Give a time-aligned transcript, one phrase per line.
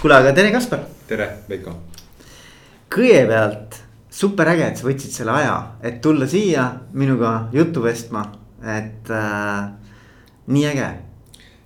[0.00, 0.80] kuule, aga tere, Kaspar.
[1.08, 1.74] tere, Veiko.
[2.90, 3.74] kõigepealt
[4.10, 6.64] super äge, et sa võtsid selle aja, et tulla siia
[6.96, 8.22] minuga juttu vestma,
[8.64, 9.66] et äh,
[10.48, 10.88] nii äge.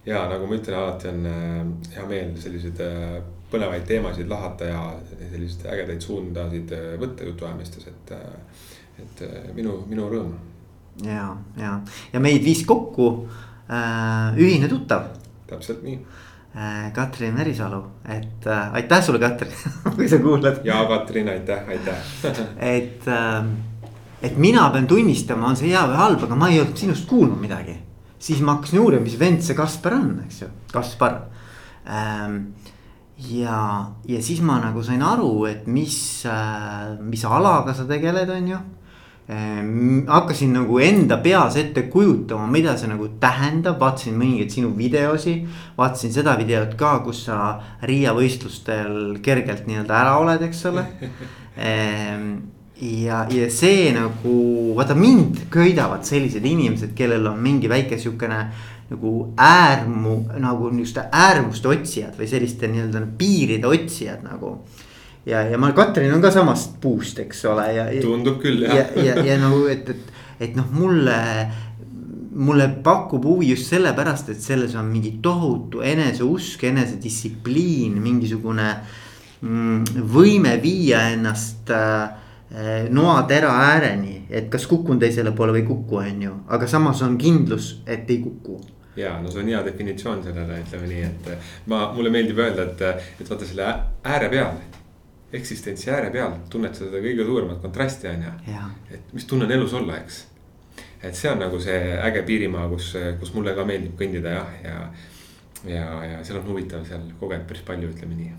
[0.06, 1.62] ja nagu ma ütlen, alati on äh,
[1.94, 3.14] hea meel selliseid äh,
[3.54, 4.82] põnevaid teemasid lahata ja
[5.20, 10.34] selliseid ägedaid suundasid äh, võtta jutuajamistes, et äh,, et äh, minu, minu rõõm.
[11.06, 11.30] ja,
[11.60, 11.78] ja,
[12.10, 13.12] ja meid viis kokku
[13.70, 15.12] äh, ühine tuttav.
[15.46, 16.02] täpselt nii
[16.94, 19.52] Katrin Merisalu, et äh, aitäh sulle, Katrin
[19.96, 20.60] kui sa kuulad.
[20.64, 21.96] ja Katrin, aitäh, aitäh
[22.76, 23.48] et äh,,
[24.22, 27.40] et mina pean tunnistama, on see hea või halb, aga ma ei olnud sinust kuulnud
[27.42, 27.74] midagi.
[28.18, 31.18] siis ma hakkasin uurima, mis vend see Kaspar on, eks ju, Kaspar
[31.90, 32.38] ähm,.
[33.18, 33.58] ja,
[34.06, 35.98] ja siis ma nagu sain aru, et mis
[36.30, 38.62] äh,, mis alaga sa tegeled, on ju
[39.26, 45.38] hakkasin nagu enda peas ette kujutama, mida see nagu tähendab, vaatasin mõningaid sinu videosi.
[45.78, 47.38] vaatasin seda videot ka, kus sa
[47.82, 50.84] Riia võistlustel kergelt nii-öelda ära oled, eks ole
[51.68, 52.28] ehm,
[52.84, 54.36] ja, ja see nagu,
[54.76, 58.44] vaata mind köidavad sellised inimesed, kellel on mingi väike sihukene
[58.90, 64.58] nagu äärmu, nagu niisuguste äärmuste otsijad või selliste nii-öelda piiride otsijad nagu
[65.26, 67.86] ja, ja ma, Katrin on ka samast puust, eks ole, ja.
[68.02, 68.76] tundub küll jah.
[68.76, 71.16] ja, ja, ja, ja nagu, et, et, et noh, mulle,
[72.34, 78.68] mulle pakub huvi just sellepärast, et selles on mingi tohutu eneseusk, enesedistsipliin, mingisugune
[79.40, 82.20] mm, võime viia ennast äh,
[82.94, 87.18] noatera ääreni, et kas kukun teisele poole või ei kuku, on ju, aga samas on
[87.18, 88.60] kindlus, et ei kuku
[88.94, 93.08] ja no see on hea definitsioon sellele, ütleme nii, et ma, mulle meeldib öelda, et,
[93.24, 93.72] et vaata selle
[94.06, 94.52] ääre peal
[95.34, 98.60] eksistentsi ääre peal tunned seda kõige suuremat kontrasti on ju.
[98.94, 100.24] et mis tunne on elus olla, eks.
[101.02, 104.76] et see on nagu see äge piirimaa, kus, kus mulle ka meeldib kõndida jah, ja,
[105.64, 108.30] ja, ja, ja seal on huvitav seal kogeda päris palju, ütleme nii.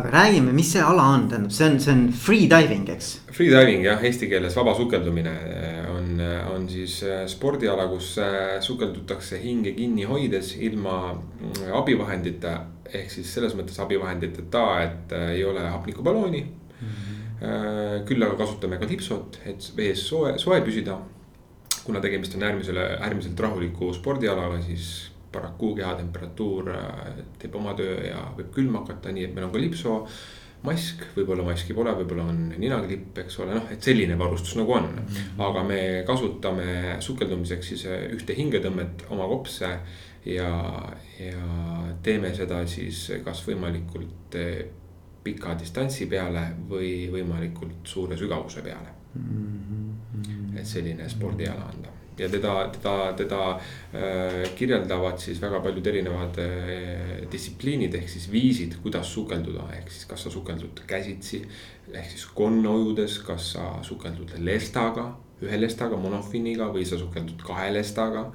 [0.00, 3.12] aga räägime, mis see ala on, tähendab, see on, see on free diving, eks.
[3.30, 5.36] Free diving jah, eesti keeles vaba sukeldumine
[5.94, 6.12] on,
[6.52, 6.98] on siis
[7.30, 8.14] spordiala, kus
[8.66, 11.00] sukeldutakse hinge kinni hoides ilma
[11.78, 12.58] abivahendita
[12.92, 16.88] ehk siis selles mõttes abivahenditeta, et äh, ei ole hapnikuballooni mm.
[16.88, 18.04] -hmm.
[18.06, 20.98] küll aga kasutame ka lipsot, et vees soe, soe püsida.
[21.84, 28.20] kuna tegemist on äärmisele, äärmiselt rahuliku spordialaga, siis paraku kehatemperatuur äh, teeb oma töö ja
[28.36, 29.96] võib külm hakata, nii et meil on ka lipso
[30.62, 34.88] mask, võib-olla maski pole, võib-olla on ninaklipp, eks ole, noh, et selline varustus nagu on.
[35.00, 35.40] -hmm.
[35.48, 37.86] aga me kasutame sukeldumiseks siis
[38.18, 39.72] ühte hingetõmmet oma kopse
[40.24, 40.52] ja,
[41.18, 41.46] ja
[42.02, 44.66] teeme seda siis kas võimalikult eh,
[45.22, 49.58] pika distantsi peale või võimalikult suure sügavuse peale mm.
[50.14, 50.58] -hmm.
[50.58, 57.30] et selline spordiala anda ja teda, teda, teda äh, kirjeldavad siis väga paljud erinevad äh,
[57.32, 61.42] distsipliinid ehk siis viisid, kuidas sukelduda, ehk siis kas sa sukeldud käsitsi.
[61.92, 68.30] ehk siis konnaujudes, kas sa sukeldud lestaga, ühe lestaga, monofiniga või sa sukeldud kahe lestaga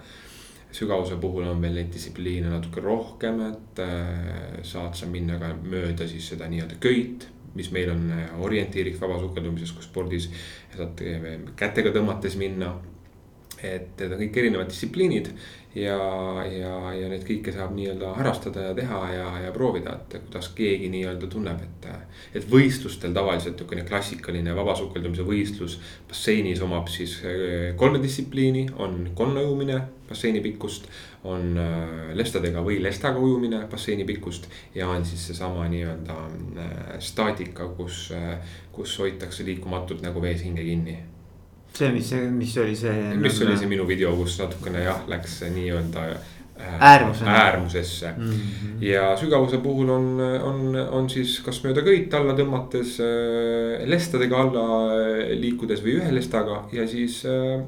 [0.72, 6.08] sügavuse puhul on veel neid distsipliine natuke rohkem, et äh, saad sa minna ka mööda
[6.10, 10.30] siis seda nii-öelda köit mis meil on äh, orientiiriks vabasukeldumises, kus spordis
[10.76, 11.26] saad äh,
[11.60, 12.76] kätega tõmmates minna.
[13.58, 15.32] et need on kõik erinevad distsipliinid
[15.76, 15.98] ja,
[16.48, 20.90] ja, ja neid kõike saab nii-öelda harrastada ja teha ja, ja proovida, et kuidas keegi
[20.94, 21.90] nii-öelda tunneb, et.
[22.38, 25.78] et võistlustel tavaliselt niisugune klassikaline vabasukeldumise võistlus
[26.10, 30.88] basseinis omab siis äh, kolme distsipliini, on konnaujumine basseini pikkust.
[31.28, 37.68] on äh, lestadega või lestaga ujumine basseini pikkust ja on siis seesama nii-öelda äh, staatika,
[37.68, 38.14] kus,
[38.72, 40.98] kus hoitakse liikumatult nagu vees hinge kinni
[41.78, 43.14] see, mis, mis oli see.
[43.20, 48.14] mis oli see minu video, kus natukene jah, läks nii-öelda äh, äärmusesse, äärmusesse.
[48.18, 48.86] Mm -hmm.
[48.86, 50.08] ja sügavuse puhul on,
[50.44, 54.66] on, on siis kas mööda köit alla tõmmates, äh, lestadega alla
[54.96, 57.24] äh, liikudes või ühe lestaga ja siis,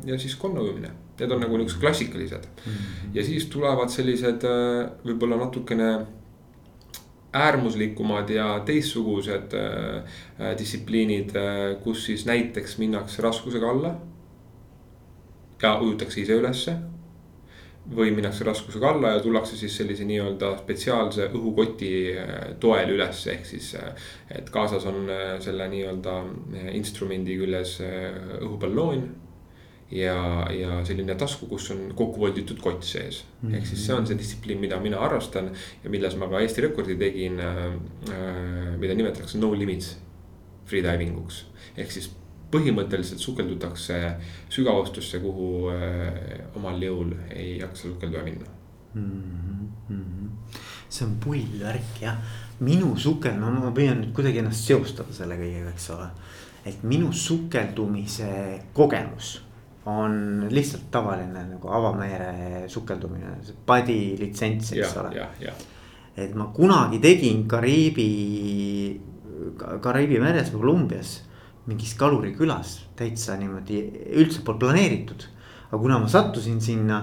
[0.06, 0.91] ja siis konnaujumine.
[1.20, 2.72] Need on nagu niuksed klassikalised mm.
[2.72, 3.09] -hmm.
[3.14, 4.46] ja siis tulevad sellised
[5.06, 5.90] võib-olla natukene
[7.34, 9.97] äärmuslikumad ja teistsugused äh,
[10.40, 13.96] äh, distsipliinid äh,, kus siis näiteks minnakse raskusega alla.
[15.61, 16.76] ja ujutakse ise ülesse.
[17.96, 21.90] või minnakse raskusega alla ja tullakse siis sellise nii-öelda spetsiaalse õhukoti
[22.59, 23.72] toel üles, ehk siis.
[24.29, 25.09] Et kaasas on
[25.41, 26.14] selle nii-öelda
[26.78, 29.08] instrumendi küljes õhuballoon
[29.91, 33.50] ja, ja selline tasku, kus on kokku volditud kott sees mm.
[33.50, 33.56] -hmm.
[33.58, 35.52] ehk siis see on see distsipliin, mida mina harrastan
[35.84, 37.66] ja milles ma ka Eesti rekordi tegin äh,.
[38.09, 39.97] äh mida nimetatakse no limits
[40.66, 41.46] freediving uks,
[41.78, 42.12] ehk siis
[42.52, 43.97] põhimõtteliselt sukeldutakse
[44.50, 48.46] sügavustusse, kuhu äh, omal jõul ei jaksa sukelduja minna
[48.94, 49.68] mm.
[49.90, 50.56] -hmm.
[50.90, 52.18] see on pull värk jah,
[52.59, 56.09] minu sukel, no ma püüan nüüd kuidagi ennast seostada selle kõigega, eks ole.
[56.66, 59.48] et minu sukeldumise kogemus
[59.90, 65.53] on lihtsalt tavaline nagu avamere sukeldumine, see padi litsents, eks ja, ole.
[66.20, 68.09] et ma kunagi tegin Kariibi,
[69.82, 71.18] Kariibi meres või Kolumbias
[71.70, 73.82] mingis kalurikülas täitsa niimoodi
[74.18, 75.28] üldse polnud planeeritud.
[75.70, 77.00] aga kuna ma sattusin sinna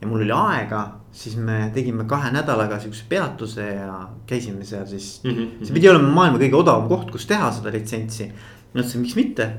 [0.00, 0.82] ja mul oli aega,
[1.12, 5.30] siis me tegime kahe nädalaga siukse peatuse ja käisime seal siis mm.
[5.30, 5.64] -hmm.
[5.64, 8.30] see pidi olema maailma kõige odavam koht, kus teha seda litsentsi.
[8.74, 9.52] mõtlesin, miks mitte.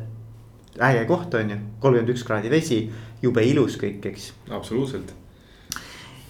[0.88, 2.84] Äge koht on ju, kolmkümmend üks kraadi vesi,
[3.22, 4.32] jube ilus kõik, eks.
[4.50, 5.16] absoluutselt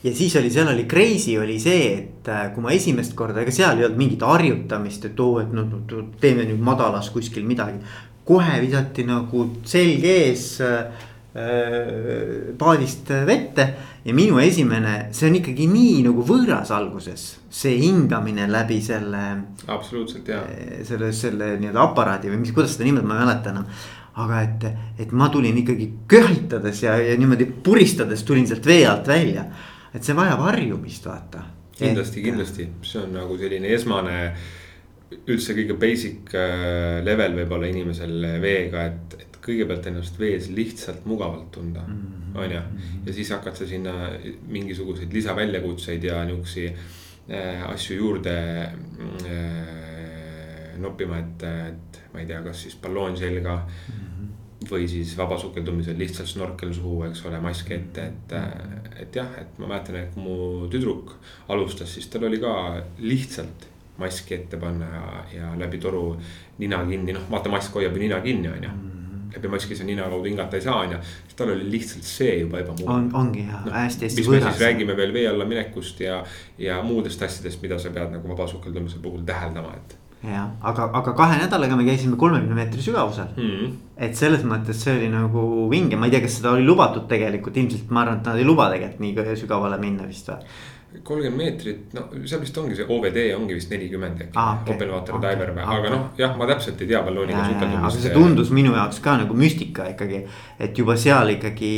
[0.03, 3.53] ja siis oli, seal oli crazy oli see, et äh, kui ma esimest korda, ega
[3.53, 5.67] seal ei olnud mingit harjutamist, et oo, et noh,
[6.21, 7.81] teeme nüüd madalas kuskil midagi.
[8.29, 11.07] kohe visati nagu selg ees äh,
[12.57, 13.65] paadist vette
[14.05, 19.23] ja minu esimene, see on ikkagi nii nagu võõras alguses, see hingamine läbi selle.
[19.67, 20.41] absoluutselt ja.
[20.87, 23.67] selle, selle nii-öelda aparaadi või mis, kuidas seda nimetada, ma ei mäleta enam.
[24.19, 24.65] Aga et,
[25.05, 29.45] et ma tulin ikkagi köhitades ja, ja niimoodi puristades tulin sealt vee alt välja.
[29.93, 31.43] et see vajab harjumist, vaata.
[31.79, 34.17] kindlasti, kindlasti, see on nagu selline esmane
[35.25, 41.47] üldse kõige basic äh, level võib-olla inimesel veega, et, et kõigepealt ennast vees lihtsalt mugavalt
[41.55, 42.35] tunda, Mhm.
[42.37, 42.59] on ju.
[43.07, 43.93] ja siis hakad sa sinna
[44.47, 48.35] mingisuguseid lisaväljakutseid ja niuksi äh, asju juurde
[49.49, 54.05] äh, noppima, et, et ma ei tea, kas siis balloon selga Mhm.
[54.71, 58.35] Või siis vabasukeldumisel lihtsalt snorkel suhu, eks ole, mask ette, et,
[59.03, 61.15] et jah, et ma mäletan, et kui mu tüdruk
[61.49, 62.53] alustas, siis tal oli ka
[63.01, 63.69] lihtsalt
[63.99, 66.03] maski ette panna ja, ja läbi toru
[66.59, 68.75] nina kinni, noh vaata mask hoiab ju nina kinni, on ju.
[69.35, 72.39] läbi maski sa nina kaudu hingata ei saa, on ju, siis tal oli lihtsalt see
[72.39, 72.95] juba ebamugav.
[72.95, 76.23] On, ongi jah no, hästi-hästi siis räägime veel vee alla minekust ja,
[76.57, 81.37] ja muudest asjadest, mida sa pead nagu vabasukeldumise puhul täheldama, et jah, aga, aga kahe
[81.39, 83.69] nädalaga me käisime kolmekümne meetri sügavusel hmm..
[84.03, 87.55] et selles mõttes see oli nagu vinge, ma ei tea, kas seda oli lubatud tegelikult,
[87.61, 90.43] ilmselt ma arvan, et nad ei luba tegelikult nii sügavale minna vist või.
[91.05, 94.73] kolmkümmend meetrit, no seal vist ongi see OVD ongi vist nelikümmend äkki Ah, okei.
[94.75, 95.77] open water Okei, diver või, okei.
[95.77, 98.01] aga noh, jah, ma täpselt ei tea ballooniga aga sukeldumist.
[98.03, 100.23] see tundus minu jaoks ka nagu müstika ikkagi,
[100.59, 101.71] et juba seal ikkagi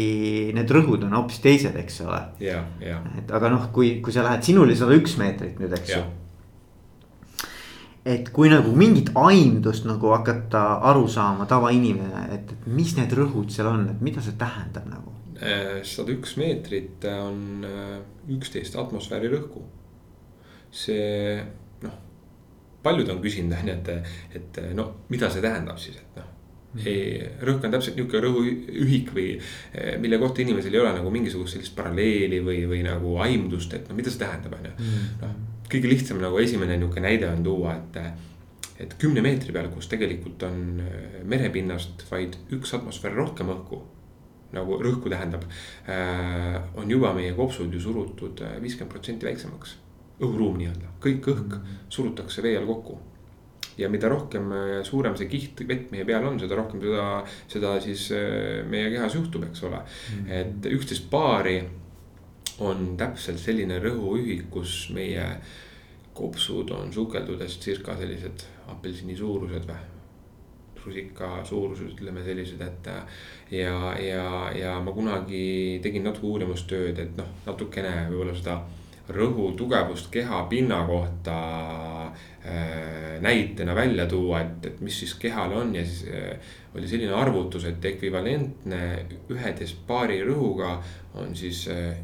[0.56, 2.24] need rõhud on hoopis teised, eks ole.
[2.48, 5.78] ja, ja, et aga noh, kui, kui sa lähed, sinul oli sada üks meetrit nüüd,
[5.78, 6.02] eks ju.
[8.06, 13.70] Et kui nagu mingit aimdust nagu hakata aru saama tavainimene, et, mis need rõhud seal
[13.70, 15.18] on, et mida see tähendab nagu?
[15.90, 17.96] sada üks meetrit on äh,
[18.30, 19.64] üksteist atmosfääri rõhku.
[20.72, 21.42] see
[21.82, 21.96] noh,
[22.86, 26.28] paljud on küsinud on ju, et, et no mida see tähendab siis, et noh.
[26.86, 31.58] ei, rõhk on täpselt nihuke rõhuühik või eh, mille kohta inimesel ei ole nagu mingisugust
[31.58, 34.92] sellist paralleeli või, või nagu aimdust, et no mida see tähendab, on ju.
[35.26, 35.36] noh,
[35.72, 38.04] kõige lihtsam nagu esimene nihuke näide on tuua, et
[38.82, 43.84] et kümne meetri peal, kus tegelikult on eh, merepinnast vaid üks atmosfäär rohkem õhku
[44.56, 45.46] nagu rõhku tähendab,
[46.80, 49.78] on juba meie kopsud ju surutud viiskümmend protsenti väiksemaks.
[50.22, 51.56] õhuruum nii-öelda, kõik õhk
[51.90, 53.00] surutakse vee all kokku.
[53.78, 57.06] ja mida rohkem äh, suurem see kiht vett meie peal on, seda rohkem seda,
[57.48, 59.80] seda siis äh, meie kehas juhtub, eks ole.
[60.28, 61.62] et üksteist baari
[62.60, 65.26] on täpselt selline rõhuühik, kus meie
[66.14, 69.90] kopsud on sukeldudes circa sellised apelsini suurused või
[70.86, 72.88] rusika suurused, ütleme sellised, et.
[73.54, 78.60] ja, ja, ja ma kunagi tegin natuke uurimustööd, et noh, natukene võib-olla seda
[79.12, 81.38] rõhu tugevust keha pinna kohta
[82.08, 87.14] äh, näitena välja tuua, et, et mis siis kehal on ja siis äh, oli selline
[87.18, 88.82] arvutus, et ekvivalentne
[89.34, 90.78] üheteist baari rõhuga
[91.20, 91.98] on siis äh,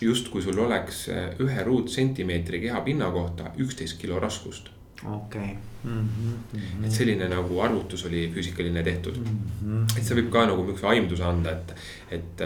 [0.00, 4.70] justkui sul oleks äh, ühe ruutsentimeetri kehapinna kohta üksteist kilo raskust
[5.04, 5.54] okei okay.
[5.84, 6.08] mm.
[6.08, 6.84] -hmm.
[6.86, 9.38] et selline nagu arvutus oli füüsikaline tehtud mm.
[9.64, 9.98] -hmm.
[9.98, 11.74] et see võib ka nagu niisuguse aimduse anda, et,
[12.10, 12.40] et,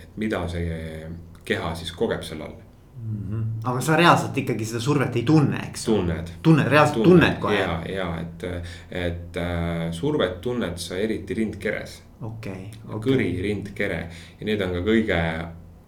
[0.00, 1.06] et mida see
[1.44, 2.56] keha siis kogeb seal all.
[3.00, 3.44] Mm -hmm.
[3.64, 5.84] aga sa reaalselt ikkagi seda survet ei tunne, eks?
[5.84, 6.30] tunned.
[6.42, 7.54] tunned, reaalselt tunned kohe?
[7.54, 8.44] ja, ja et,
[8.90, 12.02] et äh, survet tunned sa eriti rindkeres.
[12.20, 13.12] okei okay, okay..
[13.12, 14.00] kõri, rindkere
[14.40, 15.20] ja need on ka kõige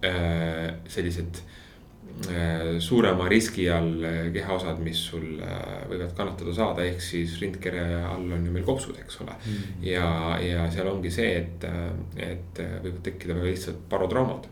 [0.02, 1.40] sellised
[2.28, 8.32] äh, suurema riski all kehaosad, mis sul äh, võivad kannatada saada, ehk siis rindkere all
[8.38, 9.52] on ju meil kopsud, eks ole mm.
[9.52, 9.84] -hmm.
[9.90, 10.08] ja,
[10.42, 11.68] ja seal ongi see, et,
[12.16, 14.48] et võivad tekkida väga lihtsalt parotraumad,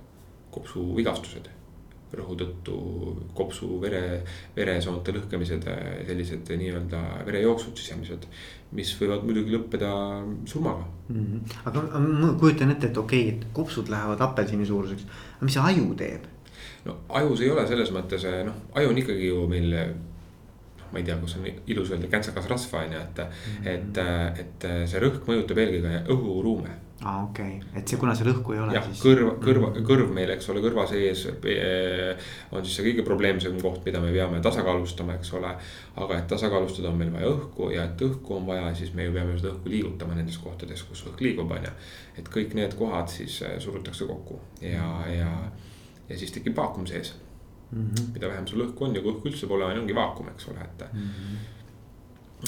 [0.50, 1.50] kopsuvigastused
[2.16, 2.76] rõhu tõttu
[3.38, 4.22] kopsu vere,
[4.56, 5.66] veresoonte lõhkemised,
[6.08, 8.26] sellised nii-öelda verejooksud sisemised.
[8.76, 9.92] Mis võivad muidugi lõppeda
[10.46, 11.16] surmaga mm.
[11.16, 11.56] -hmm.
[11.70, 15.64] aga ma kujutan ette, et okei okay,, et kopsud lähevad apelsini suuruseks, aga mis see
[15.72, 16.28] aju teeb?
[16.84, 19.74] no ajus ei ole selles mõttes noh, aju on ikkagi ju meil
[20.90, 23.68] ma ei tea, kus on ilus öelda käntsakas rasva on ju, et mm, -hmm.
[23.74, 28.26] et, et see rõhk mõjutab eelkõige õhuruume aa ah,, okei okay., et see, kuna see
[28.28, 28.74] lõhku ei ole.
[28.76, 29.84] jah, kõrv, kõrva, mhm.
[29.88, 34.42] kõrv meil, eks ole, kõrva sees on siis see kõige probleemsem koht, mida me peame
[34.44, 35.54] tasakaalustama, eks ole.
[36.04, 39.14] aga et tasakaalustada on meil vaja õhku ja et õhku on vaja, siis me ju
[39.16, 41.72] peame seda õhku liigutama nendes kohtades, kus õhk liigub, on ju.
[42.20, 45.30] et kõik need kohad siis surutakse kokku ja, ja,
[46.10, 47.14] ja siis tekib vaakum sees
[47.70, 47.86] mm.
[47.86, 48.12] -hmm.
[48.12, 50.84] mida vähem sul õhku on ja kui õhku üldse pole, ongi vaakum, eks ole, et
[50.92, 51.08] mm.
[51.08, 51.59] -hmm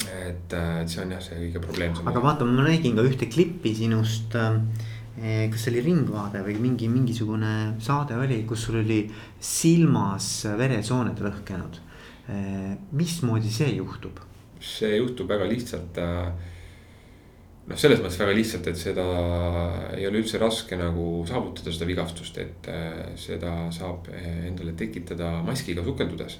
[0.01, 2.07] et, et see on jah, see kõige probleemsem.
[2.09, 4.57] aga vaata, ma nägin ka ühte klippi sinust äh,
[5.51, 9.03] kas see oli Ringvaade või mingi mingisugune saade oli, kus sul oli
[9.37, 11.77] silmas veresooned lõhkenud.
[12.31, 14.21] Äh, mismoodi see juhtub?
[14.63, 15.99] see juhtub väga lihtsalt.
[15.99, 16.49] Äh,
[17.67, 19.05] noh, selles mõttes väga lihtsalt, et seda
[19.93, 22.71] ei ole üldse raske nagu saavutada, seda vigastust, et
[23.19, 26.39] seda saab endale tekitada maskiga sukeldudes.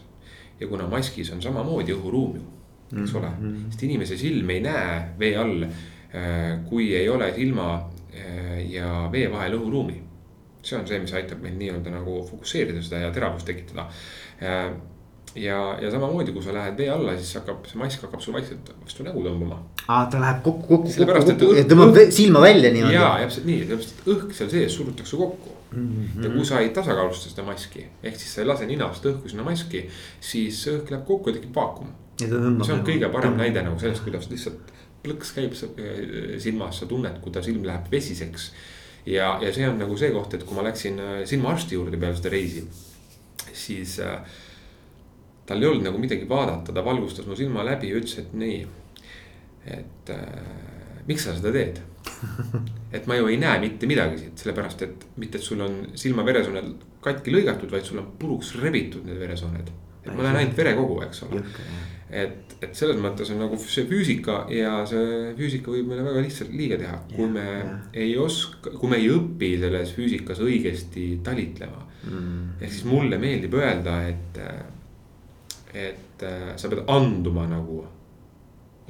[0.59, 2.62] ja kuna maskis on samamoodi õhuruum ju
[3.01, 3.65] eks ole mm, -hmm.
[3.71, 7.67] sest inimese silm ei näe vee all, äh, kui ei ole silma
[8.13, 9.99] äh, ja vee vahel õhuruumi.
[10.63, 13.83] see on see, mis aitab meil nii-öelda nagu fokusseerida seda ja teravust tekitada.
[14.39, 14.71] Äh,
[15.35, 18.69] ja, ja samamoodi, kui sa lähed vee alla, siis hakkab see mask hakkab sul vaikselt
[18.83, 19.57] vastu nägu tõmbama.
[19.87, 22.95] aa, ta läheb kokku, kokku, kokku, kokku ja tõmbab silma välja niimoodi.
[22.95, 25.89] ja, täpselt nii, täpselt õhk seal sees surutakse kokku mm.
[25.89, 26.23] -hmm.
[26.23, 29.43] ja kui sa ei tasakaalusta seda maski, ehk siis sa ei lase ninast õhku sinna
[29.43, 29.83] maski,
[30.21, 34.29] siis õhk läheb kokku ja tekib vaakum see on kõige parem näide nagu sellest, kuidas
[34.31, 34.71] lihtsalt
[35.03, 38.51] plõks käib äh, silmas, sa tunned, kui ta silm läheb vesiseks.
[39.05, 42.17] ja, ja see on nagu see koht, et kui ma läksin äh, silmaarsti juurde peale
[42.19, 42.63] seda reisi,
[43.53, 44.19] siis äh,
[45.45, 48.61] tal ei olnud nagu midagi vaadata, ta valgustas mu silma läbi ja ütles, et nii.
[49.79, 51.81] et äh, miks sa seda teed?
[52.95, 56.87] et ma ju ei näe mitte midagi siit, sellepärast et mitte, et sul on silmaveresooned
[57.03, 59.71] katki lõigatud, vaid sul on puruks rebitud need veresooned.
[60.03, 61.43] et ma näen ainult verekogu, eks ole
[62.13, 66.53] et, et selles mõttes on nagu see füüsika ja see füüsika võib meile väga lihtsalt
[66.53, 67.71] liiga teha, kui me ja.
[68.05, 72.61] ei oska, kui me ei õpi selles füüsikas õigesti talitlema mm..
[72.61, 74.39] ehk siis mulle meeldib öelda, et,
[75.73, 77.81] et äh, sa pead anduma nagu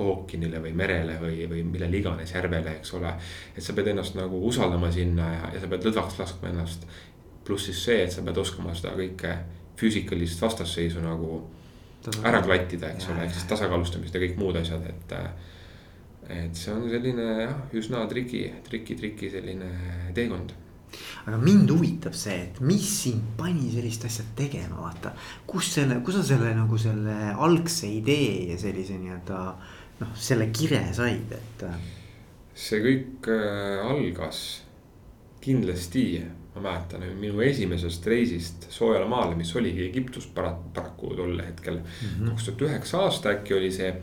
[0.04, 3.14] ookeanile või merele või, või millele iganes järvele, eks ole.
[3.56, 6.88] et sa pead ennast nagu usaldama sinna ja, ja sa pead lõdvaks laskma ennast.
[7.46, 9.36] pluss siis see, et sa pead oskama seda kõike
[9.78, 11.44] füüsikalist vastasseisu nagu
[12.24, 15.16] ära klattida, eks ole, ehk siis tasakaalustamist ja kõik muud asjad, et.
[16.34, 19.72] et see on selline jah, üsna triki, triki, triki selline
[20.16, 20.54] teekond
[21.26, 25.14] aga mind huvitab see, et mis sind pani sellist asja tegema, vaata.
[25.50, 29.40] kus selle, kus sa selle nagu selle algse idee ja sellise nii-öelda
[30.02, 31.66] noh, selle kire said, et.
[32.54, 34.44] see kõik äh, algas
[35.44, 36.06] kindlasti
[36.56, 41.80] ma mäletan minu esimesest reisist soojale maale, mis oligi Egiptus paraku tol hetkel.
[41.80, 42.30] Mhm.
[42.30, 43.94] kaks tuhat üheksa aasta äkki oli see.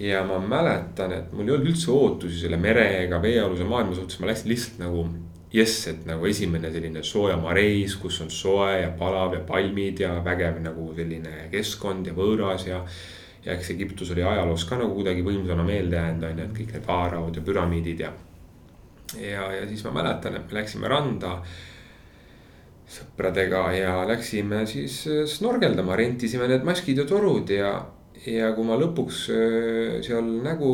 [0.00, 4.18] ja ma mäletan, et mul ei olnud üldse ootusi selle mere ega veealuse maailma suhtes,
[4.20, 5.06] ma läksin lihtsalt nagu.
[5.52, 10.14] jess, et nagu esimene selline soojamaa reis, kus on soe ja palav ja palmid ja
[10.24, 12.86] vägev nagu selline keskkond ja võõras ja
[13.44, 16.76] ja eks Egiptus oli ajaloos ka nagu kuidagi võimsana meelde jäänud, on ju, et kõik
[16.76, 18.12] need vaaraod ja püramiidid ja
[19.20, 21.38] ja, ja siis ma mäletan, et me läksime randa
[22.92, 27.72] sõpradega ja läksime siis äh, snorgeldama, rentisime need maskid ja torud ja.
[28.26, 30.72] ja kui ma lõpuks äh, seal nägu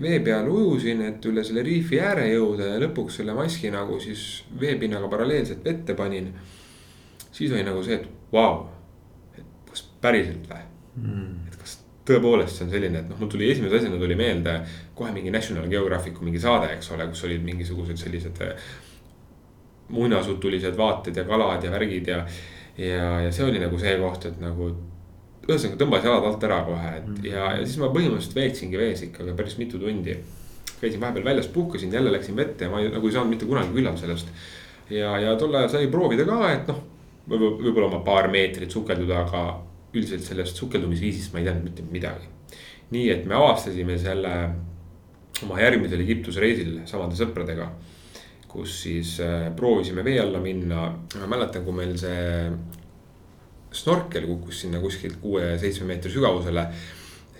[0.00, 4.44] vee peal ujusin, et üle selle riifi ääre jõuda ja lõpuks selle maski nagu siis
[4.60, 6.32] veepinnaga paralleelselt vette panin.
[7.32, 8.66] siis oli nagu see, et vau wow,,
[9.38, 10.66] et kas päriselt või
[11.02, 14.60] mm., et kas tõepoolest see on selline, et noh, mul tuli esimese asjana tuli meelde
[15.00, 18.40] kohe mingi National Geographicu mingi saade, eks ole, kus olid mingisugused sellised.
[18.44, 18.70] Eh,
[19.90, 22.20] muinasjutulised vaated ja kalad ja värgid ja,
[22.78, 24.70] ja, ja see oli nagu see koht, et nagu.
[25.48, 27.24] ühesõnaga tõmbas jalad alt ära kohe, et mm.
[27.26, 30.14] ja, ja siis ma põhimõtteliselt veetsingi vees ikkagi päris mitu tundi.
[30.80, 33.74] käisin vahepeal väljas, puhkasin, jälle läksin vette ja ma ei, nagu ei saanud mitte kunagi
[33.74, 34.30] küllalt sellest.
[34.90, 36.84] ja, ja tol ajal sai proovida ka, et noh,
[37.30, 39.42] võib-olla oma paar meetrit sukelduda, aga
[39.94, 42.30] üldiselt sellest sukeldumisviisist ma ei teadnud mitte midagi.
[42.94, 44.36] nii et me avastasime selle
[45.44, 47.70] oma järgmisel Egiptuse reisil samade sõpradega.
[48.50, 50.88] kus siis äh, proovisime vee alla minna,
[51.20, 52.50] ma mäletan, kui meil see
[53.70, 56.64] snorkel kukkus sinna kuskilt kuue-seitsme meetri sügavusele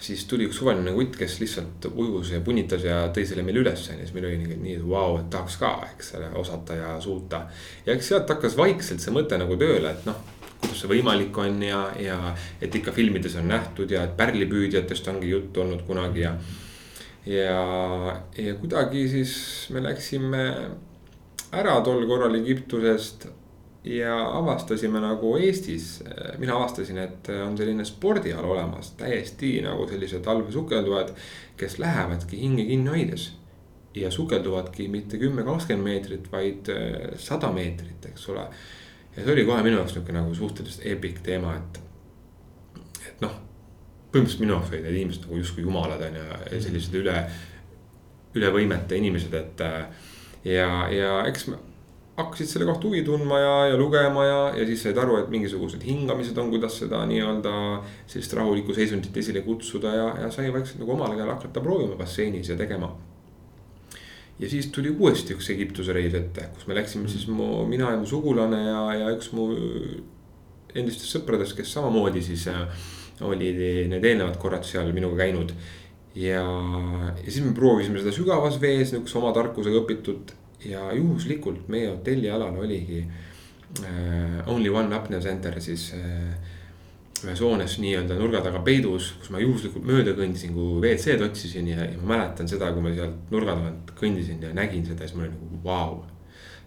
[0.00, 3.96] siis tuli üks suvaline kutt, kes lihtsalt ujus ja punitas ja tõi selle meile ülesse
[3.98, 7.42] siis meil oli nii, nii, et vau, et tahaks ka, eks ole, osata ja suuta.
[7.86, 10.22] ja eks sealt hakkas vaikselt see mõte nagu tööle, et noh,
[10.60, 12.18] kuidas see võimalik on ja, ja
[12.62, 16.34] et ikka filmides on nähtud ja et pärlipüüdjatest ongi juttu olnud kunagi ja.
[17.26, 19.34] Ja, ja kuidagi siis
[19.70, 20.44] me läksime
[21.52, 23.26] ära tol korral Egiptusest
[23.84, 26.02] ja avastasime nagu Eestis,
[26.38, 31.14] mina avastasin, et on selline spordiala olemas, täiesti nagu sellised allveesukeldujad,
[31.56, 33.36] kes lähevadki hinge kinni hoides.
[33.94, 38.44] ja sukelduvadki mitte kümme, kakskümmend meetrit, vaid äh, sada meetrit, eks ole.
[39.16, 41.80] ja see oli kohe minu jaoks nihuke nagu suhteliselt epic teema, et,
[43.08, 43.34] et noh.
[44.10, 46.28] Põhimõtteliselt minu jaoks olid need inimesed nagu justkui jumalad on ju,
[46.66, 47.16] sellised üle,
[48.38, 49.66] üle võimete inimesed, et.
[50.44, 51.50] ja, ja eks
[52.20, 55.84] hakkasid selle kohta huvi tundma ja, ja lugema ja, ja siis said aru, et mingisugused
[55.86, 57.54] hingamised on, kuidas seda nii-öelda.
[58.10, 62.52] sellist rahulikku seisundit esile kutsuda ja, ja sai vaikselt nagu omal käel hakata proovima basseinis
[62.52, 62.92] ja tegema.
[64.38, 68.00] ja siis tuli uuesti üks Egiptuse reis ette, kus me läksime siis mu, mina ja
[68.00, 69.50] mu sugulane ja, ja üks mu
[70.74, 72.66] endistest sõpradest, kes samamoodi siis äh,
[73.26, 73.52] oli
[73.90, 75.54] need eelnevad korrad seal minuga käinud.
[76.14, 80.32] ja, ja siis me proovisime seda sügavas vees nihukese oma tarkusega õpitud
[80.66, 86.34] ja juhuslikult meie hotelli alal oligi äh, Only One Apnea Center siis äh,
[87.24, 91.84] ühes hoones nii-öelda nurga taga peidus, kus ma juhuslikult mööda kõndisin, kui WC-d otsisin ja,
[91.84, 95.26] ja ma mäletan seda, kui ma sealt nurga tagant kõndisin ja nägin seda, siis mul
[95.28, 96.00] oli nagu vau.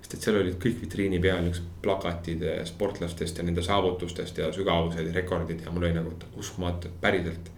[0.04, 4.50] Sest et seal olid kõik vitriini peal niisugused plakatid äh, sportlastest ja nende saavutustest ja
[4.56, 7.52] sügavused ja rekordid ja mul oli nagu uskumatu, et päriselt.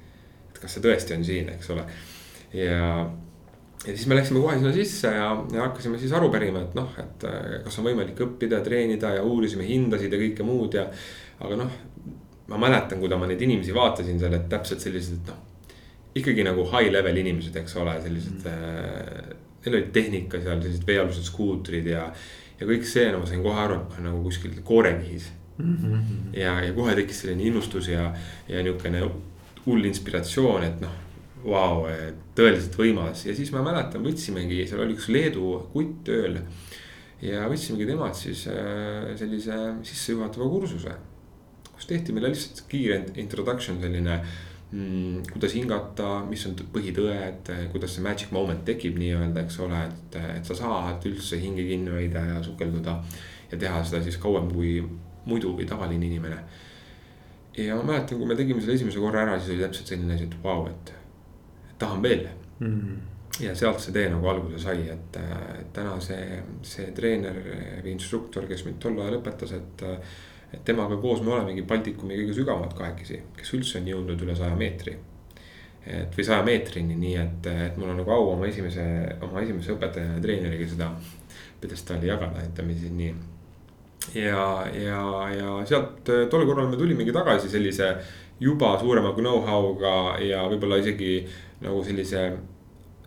[0.51, 1.85] et kas see tõesti on siin, eks ole.
[2.53, 2.81] ja
[3.85, 6.93] ja siis me läksime kohe sinna sisse ja, ja hakkasime siis aru pärima, et noh,
[7.01, 10.85] et äh, kas on võimalik õppida, treenida ja uurisime hindasid ja kõike muud ja.
[11.45, 11.79] aga noh,
[12.53, 15.41] ma mäletan, kui ma neid inimesi vaatasin seal, et täpselt sellised noh.
[16.15, 19.43] ikkagi nagu high level inimesed, eks ole, sellised mm.
[19.65, 22.05] Neil oli tehnika seal, sellised veealused skuutrid ja,
[22.59, 25.77] ja kõik see, no ma sain kohe aru, et ma olen nagu kuskil koorekihis mm.
[25.77, 26.35] -hmm.
[26.37, 28.11] ja, ja kohe tekkis selline innustus ja,
[28.47, 29.01] ja niisugune
[29.65, 31.01] hull inspiratsioon, et noh
[31.45, 31.85] vau,
[32.37, 36.39] tõeliselt võimas ja siis ma mäletan, võtsimegi, seal oli üks Leedu kutt tööl.
[37.21, 39.57] ja võtsimegi temalt siis äh, sellise
[39.87, 40.95] sissejuhatava kursuse.
[41.75, 44.19] kus tehti meile lihtsalt kiire introduction selline.
[45.31, 50.49] Kuidas hingata, mis on põhitõed, kuidas see magic moment tekib nii-öelda, eks ole, et, et
[50.49, 52.99] sa saad üldse hinge kinni hoida ja sukelduda.
[53.51, 54.79] ja teha seda siis kauem kui
[55.25, 56.39] muidu või tavaline inimene
[57.57, 60.27] ja ma mäletan, kui me tegime selle esimese korra ära, siis oli täpselt selline asi,
[60.27, 60.93] et vau wow,, et
[61.79, 62.27] tahan veel
[62.59, 62.67] mm.
[62.81, 63.43] -hmm.
[63.45, 65.19] ja sealt see tee nagu alguse sai, et
[65.73, 67.39] täna see, see treener
[67.83, 69.85] või instruktor, kes mind tol ajal õpetas, et.
[70.55, 74.55] Et temaga koos me olemegi Baltikumi kõige sügavamad kahekesi, kes üldse on jõudnud üle saja
[74.55, 74.97] meetri.
[75.85, 78.83] et või saja meetrini, nii et, et mul on nagu au oma esimese,
[79.21, 80.87] oma esimese õpetaja ja treeneriga seda
[81.61, 83.13] pjedestaali jagada, ütleme siis nii
[84.13, 87.91] ja, ja, ja sealt tol korral me tulimegi tagasi sellise
[88.39, 91.19] juba suurema know-how'ga ja võib-olla isegi
[91.63, 92.25] nagu sellise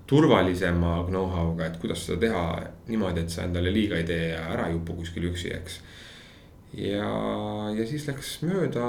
[0.08, 2.44] turvalisema know-how'ga, et kuidas seda teha
[2.88, 5.80] niimoodi, et sa endale liiga ei tee ja ära ei upu kuskil üksi, eks.
[6.72, 7.12] Ja,
[7.74, 8.88] ja siis läks mööda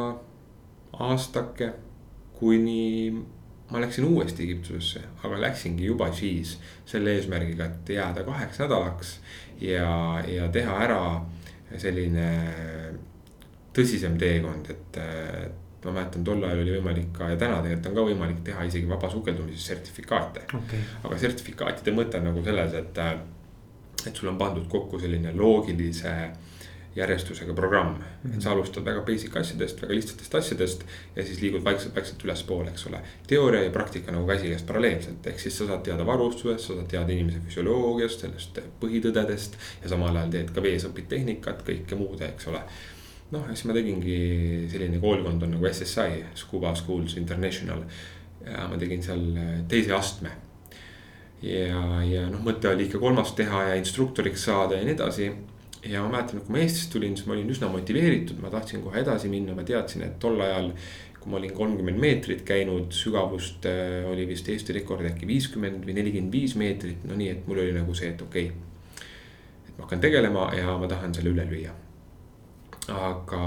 [1.00, 1.74] aastake,
[2.40, 3.12] kuni
[3.70, 6.56] ma läksin uuesti Egiptusesse, aga läksingi juba siis
[6.90, 9.14] selle eesmärgiga, et jääda kaheks nädalaks
[9.62, 9.92] ja,
[10.28, 11.02] ja teha ära
[11.78, 12.30] selline
[13.76, 15.02] tõsisem teekond, et
[15.86, 18.90] ma mäletan, tol ajal oli võimalik ka ja täna tegelikult on ka võimalik teha isegi
[18.90, 20.48] vaba sukeldumise sertifikaate.
[20.58, 20.82] Okay..
[21.04, 23.00] aga sertifikaatide mõte on nagu selles, et,
[24.10, 26.16] et sul on pandud kokku selline loogilise
[26.96, 27.96] järjestusega programm mm.
[27.98, 28.36] -hmm.
[28.36, 32.70] et sa alustad väga basic asjadest, väga lihtsatest asjadest ja siis liigud vaikselt, vaikselt ülespoole,
[32.70, 33.02] eks ole.
[33.28, 37.12] teooria ja praktika nagu käsikäes paralleelselt, ehk siis sa saad teada varustusest, sa saad teada
[37.14, 39.58] inimese füsioloogiast, sellest põhitõdedest.
[39.84, 42.64] ja samal ajal teed ka vees õpid tehnikat, kõike muud, eks ole
[43.34, 44.20] noh, siis ma tegingi
[44.72, 47.84] selline koolkond on nagu SSI, Scuba Schools International.
[48.46, 50.32] ja ma tegin seal äh, teise astme.
[51.42, 55.32] ja, ja noh, mõte oli ikka kolmas teha ja instruktoriks saada ja nii edasi.
[55.86, 58.84] Ja ma mäletan, et kui ma Eestist tulin, siis ma olin üsna motiveeritud, ma tahtsin
[58.84, 60.74] kohe edasi minna, ma teadsin, et tol ajal.
[61.20, 65.98] kui ma olin kolmkümmend meetrit käinud, sügavust äh, oli vist Eesti rekord äkki viiskümmend või
[65.98, 69.04] nelikümmend viis meetrit, no nii, et mul oli nagu see, et okei okay..
[69.68, 71.76] et ma hakkan tegelema ja ma tahan selle üle lüüa
[72.94, 73.42] aga,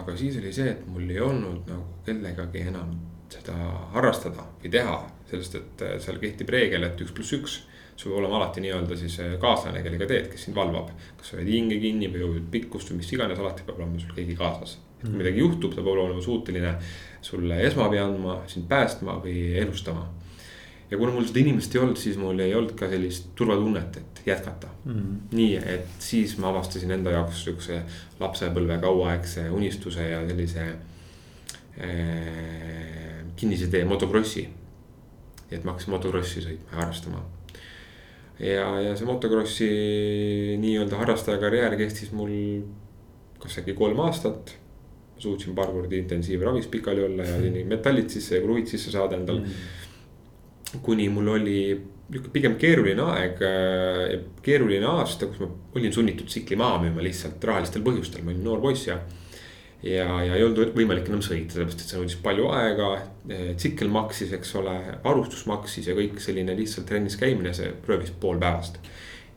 [0.00, 2.94] aga siis oli see, et mul ei olnud nagu kellegagi enam
[3.32, 3.54] seda
[3.94, 4.98] harrastada või teha,
[5.30, 7.58] sellest, et äh, seal kehtib reegel, et üks pluss üks.
[7.98, 10.92] Sul peab olema alati nii-öelda siis äh, kaaslane, kellega teed, kes sind valvab.
[11.18, 14.14] kas sa hoiad hinge kinni või hoiad pikkust või mis iganes, alati peab olema sul
[14.14, 14.78] keegi kaasas.
[14.98, 15.18] et kui mm.
[15.24, 16.76] midagi juhtub, ta peab olema suuteline
[17.22, 20.06] sulle esmaabi andma, sind päästma või elustama
[20.90, 24.22] ja kuna mul seda inimest ei olnud, siis mul ei olnud ka sellist turvatunnet, et
[24.26, 24.92] jätkata mm.
[24.92, 25.16] -hmm.
[25.36, 27.82] nii, et siis ma avastasin enda jaoks sihukese
[28.20, 30.78] lapsepõlve kauaaegse unistuse ja sellise äh,
[33.36, 34.48] kinnise tee motokrossi.
[35.50, 37.22] et ma hakkasin motokrossi sõitma ja harrastama.
[38.38, 39.68] Ja, ja see motokrossi
[40.62, 42.32] nii-öelda harrastaja karjäär kestis mul
[43.42, 44.56] kas äkki kolm aastat.
[45.18, 49.40] suutsin paar korda intensiivravis pikali olla ja metallid sisse ja kruvid sisse saada endal.
[49.40, 50.78] Mm..
[50.82, 51.58] kuni mul oli
[52.08, 53.40] nihuke pigem keeruline aeg,
[54.42, 58.62] keeruline aasta, kus ma olin sunnitud tsikli maha müüma lihtsalt rahalistel põhjustel, ma olin noor
[58.62, 59.00] poiss ja
[59.82, 62.90] ja, ja ei olnud võimalik enam sõita, sellepärast et see nõudis palju aega.
[63.60, 68.40] tsikkel maksis, eks ole, varustus maksis ja kõik selline lihtsalt trennis käimine, see röövis pool
[68.40, 68.80] päevast.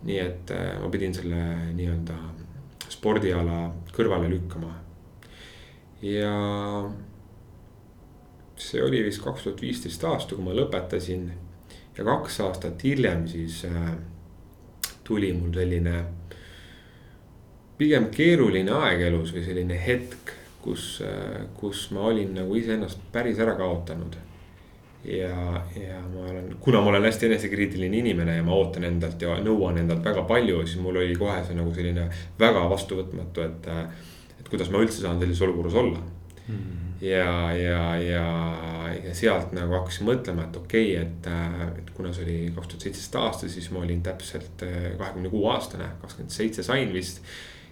[0.03, 1.41] nii et äh, ma pidin selle
[1.77, 2.15] nii-öelda
[2.89, 4.73] spordiala kõrvale lükkama.
[6.01, 6.33] ja
[8.57, 11.29] see oli vist kaks tuhat viisteist aasta, kui ma lõpetasin.
[11.97, 13.93] ja kaks aastat hiljem siis äh,
[15.03, 16.20] tuli mul selline
[17.81, 20.99] pigem keeruline aeg elus või selline hetk, kus,
[21.57, 24.17] kus ma olin nagu iseennast päris ära kaotanud.
[25.01, 29.39] ja, ja ma olen, kuna ma olen hästi enesekriitiline inimene ja ma ootan endalt ja
[29.41, 32.05] nõuan endalt väga palju, siis mul oli kohe see nagu selline
[32.39, 33.69] väga vastuvõtmatu, et.
[34.37, 36.55] et kuidas ma üldse saan sellises olukorras olla mm.
[36.55, 37.05] -hmm.
[37.07, 38.25] ja, ja, ja,
[39.07, 42.85] ja sealt nagu hakkasin mõtlema, et okei okay,, et, et kuna see oli kaks tuhat
[42.85, 44.65] seitseteist aasta, siis ma olin täpselt
[44.97, 47.25] kahekümne kuue aastane, kakskümmend seitse sain vist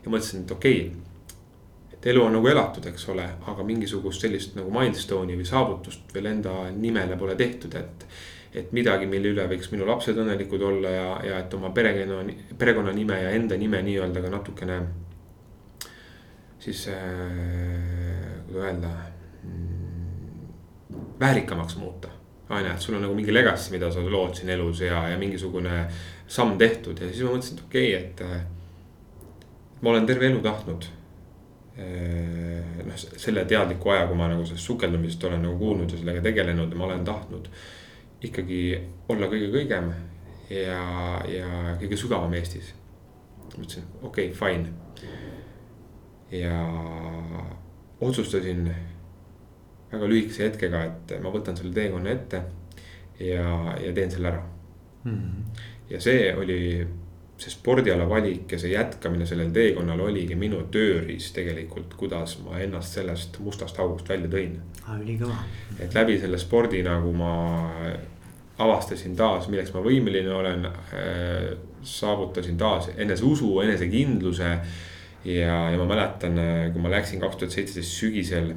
[0.03, 1.93] ja mõtlesin, et okei okay,.
[1.93, 6.31] et elu on nagu elatud, eks ole, aga mingisugust sellist nagu milstone'i või saavutust veel
[6.31, 8.05] enda nimele pole tehtud, et.
[8.53, 13.19] et midagi, mille üle võiks minu lapsed õnnelikud olla ja, ja et oma perekonna, perekonnanime
[13.21, 14.79] ja enda nime nii-öelda ka natukene.
[16.59, 18.89] siis äh,, kuidas öelda
[19.43, 20.47] mm,
[21.19, 22.09] väärikamaks muuta
[22.49, 25.17] on ju, et sul on nagu mingi legacy, mida sa lood siin elus ja, ja
[25.17, 25.83] mingisugune
[26.27, 28.58] samm tehtud ja siis ma mõtlesin, et okei okay,, et
[29.81, 30.85] ma olen terve elu tahtnud.
[32.85, 36.73] noh, selle teadliku aja, kui ma nagu sellest sukeldumisest olen nagu kuulnud ja sellega tegelenud
[36.73, 37.47] ja ma olen tahtnud
[38.27, 38.59] ikkagi
[39.09, 39.87] olla kõige kõigem
[40.51, 40.81] ja,
[41.29, 42.73] ja kõige sügavam Eestis.
[43.55, 44.73] mõtlesin, okei okay,, fine.
[46.31, 46.59] ja
[48.01, 48.67] otsustasin
[49.91, 52.43] väga lühikese hetkega, et ma võtan selle teekonna ette
[53.19, 54.43] ja, ja teen selle ära
[55.03, 55.15] mm.
[55.15, 55.61] -hmm.
[55.89, 56.59] ja see oli
[57.39, 62.97] see spordiala valik ja see jätkamine sellel teekonnal oligi minu tööriist tegelikult, kuidas ma ennast
[62.99, 64.57] sellest mustast august välja tõin.
[64.99, 65.37] ülikõva.
[65.79, 67.33] et läbi selle spordi nagu ma
[68.59, 71.55] avastasin taas, milleks ma võimeline olen äh,.
[71.83, 74.49] saavutasin taas eneseusu, enesekindluse.
[75.25, 76.35] ja, ja ma mäletan,
[76.73, 78.53] kui ma läksin kaks tuhat seitseteist sügisel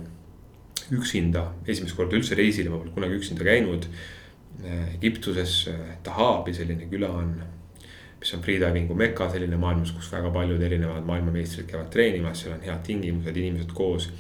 [0.92, 3.86] üksinda, esimest korda üldse reisile, ma polnud kunagi üksinda käinud.
[4.98, 5.70] Egiptuses
[6.04, 7.30] Tahabi selline küla on
[8.22, 12.62] mis on freedivingu meka, selline maailmas, kus väga paljud erinevad maailmameistrid käivad treenimas, seal on
[12.62, 14.12] head tingimused, inimesed koos.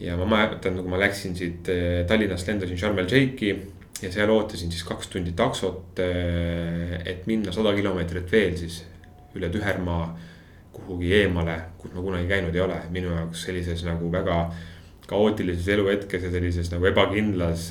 [0.00, 3.54] ja ma mäletan, kui ma läksin siit eh, Tallinnast, lendasin Sharm el Sheikhi
[4.02, 5.98] ja seal ootasin siis kaks tundi taksot.
[6.02, 8.82] Eh, et minna sada kilomeetrit veel siis
[9.38, 10.08] üle Tühermaa
[10.74, 14.38] kuhugi eemale, kus ma kunagi käinud ei ole, minu jaoks sellises nagu väga
[15.08, 17.68] kaootilises eluhetkes ja sellises nagu ebakindlas,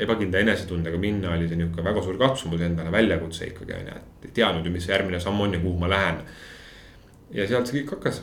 [0.00, 4.26] ebakindla enesetundega minna oli see nihuke väga suur katsumus endale, väljakutse ikkagi on ju, et
[4.26, 6.18] ei teadnud ju, mis järgmine samm on ja kuhu ma lähen.
[7.34, 8.22] ja sealt see kõik hakkas.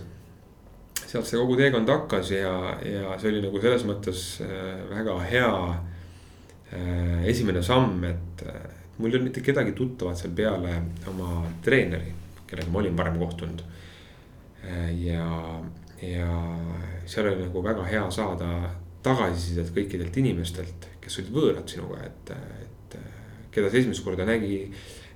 [1.05, 2.53] sealt see kogu teekond hakkas ja,
[2.83, 8.43] ja see oli nagu selles mõttes äh, väga hea äh, esimene samm, et
[8.97, 10.75] mul ei olnud mitte kedagi tuttavat seal peale
[11.11, 12.11] oma treeneri,
[12.49, 13.63] kellega ma olin varem kohtunud.
[14.67, 15.29] Äh, ja
[16.11, 16.29] ja
[17.05, 18.49] seal oli nagu väga hea saada
[19.03, 22.31] tagasisidet kõikidelt inimestelt, kes olid võõrad sinuga, et,
[22.63, 22.97] et
[23.53, 24.57] keda sa esimest korda nägi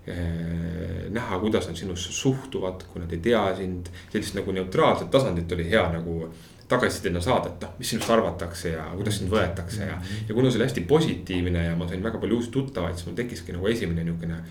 [0.08, 1.08] eh,.
[1.14, 5.70] näha, kuidas nad sinusse suhtuvad, kui nad ei tea sind, sellist nagu neutraalset tasandit oli
[5.70, 6.20] hea nagu
[6.68, 10.02] tagasisidena saada, et noh, mis sinust arvatakse ja kuidas sind võetakse ja.
[10.28, 13.16] ja kuna see oli hästi positiivne ja ma sain väga palju uusi tuttavaid, siis mul
[13.20, 14.42] tekkiski nagu esimene niisugune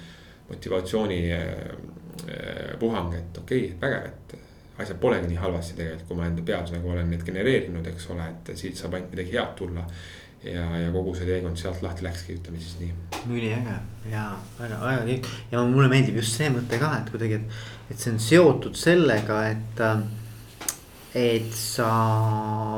[0.48, 4.45] motivatsiooni eh, puhang, et okei okay,, vägev, et
[4.78, 8.28] asjad polegi nii halvasti tegelikult, kui ma enda peas nagu olen neid genereerinud, eks ole,
[8.32, 9.86] et siit saab ainult midagi head tulla.
[10.46, 12.92] ja, ja kogu see teekond sealt lahti läkski, ütleme siis nii.
[13.32, 13.78] üliäge
[14.12, 14.26] ja
[14.58, 17.56] väga, väga kõik ja mulle meeldib just see mõte ka, et kuidagi, et,
[17.90, 19.82] et see on seotud sellega, et
[21.16, 21.88] et sa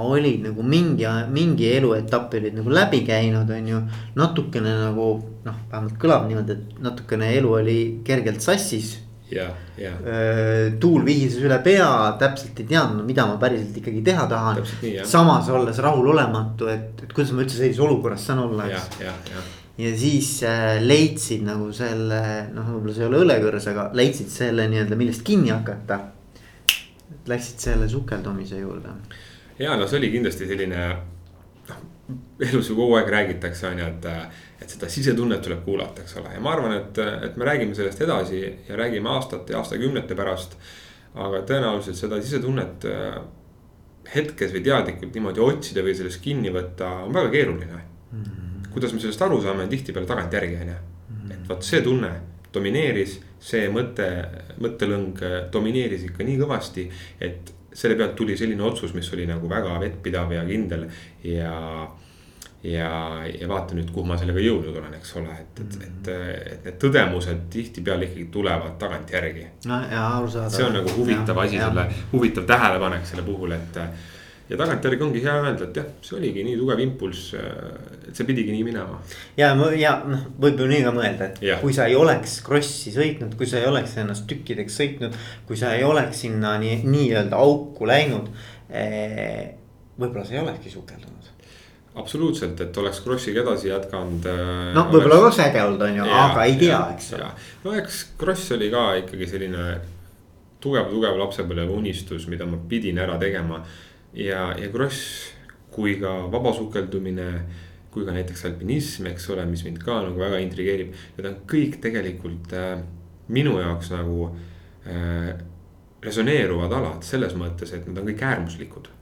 [0.07, 3.83] olid nagu mingi, mingi eluetapp olid nagu läbi käinud, on ju.
[4.15, 5.09] natukene nagu
[5.45, 8.95] noh, vähemalt kõlab niimoodi, et natukene elu oli kergelt sassis
[9.31, 9.93] ja, ja.
[10.81, 11.89] tuul vihises üle pea,
[12.21, 14.63] täpselt ei teadnud, mida ma päriselt ikkagi teha tahan.
[15.09, 19.01] samas olles rahulolematu, et, et kuidas ma üldse sellises olukorras saan olla, eks.
[19.05, 19.45] ja, ja,
[19.85, 22.23] ja siis äh, leidsid nagu selle,
[22.55, 26.01] noh, võib-olla see ei ole õlekõrs, aga leidsid selle nii-öelda, millest kinni hakata.
[27.29, 28.95] Läksid selle sukeldumise juurde.
[29.59, 30.89] ja no see oli kindlasti selline,
[32.51, 34.07] elus ju kogu aeg räägitakse, on ju, et
[34.59, 38.01] et seda sisetunnet tuleb kuulata, eks ole, ja ma arvan, et, et me räägime sellest
[38.03, 40.57] edasi ja räägime aastate ja aastakümnete pärast.
[41.19, 43.15] aga tõenäoliselt seda sisetunnet äh,
[44.15, 48.23] hetkes või teadlikult niimoodi otsida või sellest kinni võtta on väga keeruline mm.
[48.23, 48.67] -hmm.
[48.73, 50.77] kuidas me sellest aru saame, tihtipeale tagantjärgi on ju,
[51.33, 52.13] et vot see tunne
[52.55, 54.09] domineeris, see mõte,
[54.61, 56.87] mõttelõng domineeris ikka nii kõvasti,
[57.21, 60.89] et selle pealt tuli selline otsus, mis oli nagu väga vettpidav ja kindel
[61.25, 61.55] ja
[62.63, 62.91] ja,
[63.41, 66.09] ja vaata nüüd, kuhu ma sellega jõudnud olen, eks ole, et, et, et,
[66.53, 69.47] et need tõdemused tihtipeale ikkagi tulevad tagantjärgi.
[69.71, 69.81] no
[70.51, 73.79] see on nagu huvitav ja, asi, selle huvitav tähelepanek selle puhul, et
[74.49, 78.55] ja tagantjärgi ongi hea öelda, et jah, see oligi nii tugev impulss, et see pidigi
[78.55, 79.01] nii minema.
[79.39, 81.59] ja, ja noh, võib ju nii ka mõelda, et ja.
[81.63, 85.19] kui sa ei oleks Krossi sõitnud, kui sa ei oleks ennast tükkideks sõitnud.
[85.49, 88.31] kui sa ei oleks sinna nii, nii-öelda auku läinud
[88.71, 89.55] eh,.
[89.99, 91.19] võib-olla sa ei olekski sukeldunud
[91.99, 94.27] absoluutselt, et oleks Krossiga edasi jätkanud.
[94.31, 97.31] Äh, noh, võib-olla oleks äge olnud, on ju, aga ei tea, eks ole.
[97.65, 99.65] no eks Kross oli ka ikkagi selline
[100.63, 103.61] tugev, tugev lapsepõlve unistus, mida ma pidin ära tegema
[104.13, 105.35] ja, ja kross
[105.73, 107.29] kui ka vabasukeldumine,
[107.93, 110.95] kui ka näiteks alpinism, eks ole, mis mind ka nagu väga intrigeerib.
[111.17, 112.81] Need on kõik tegelikult äh,
[113.35, 114.31] minu jaoks nagu
[114.89, 115.33] äh,
[116.03, 118.95] resoneeruvad alad selles mõttes, et nad on kõik äärmuslikud.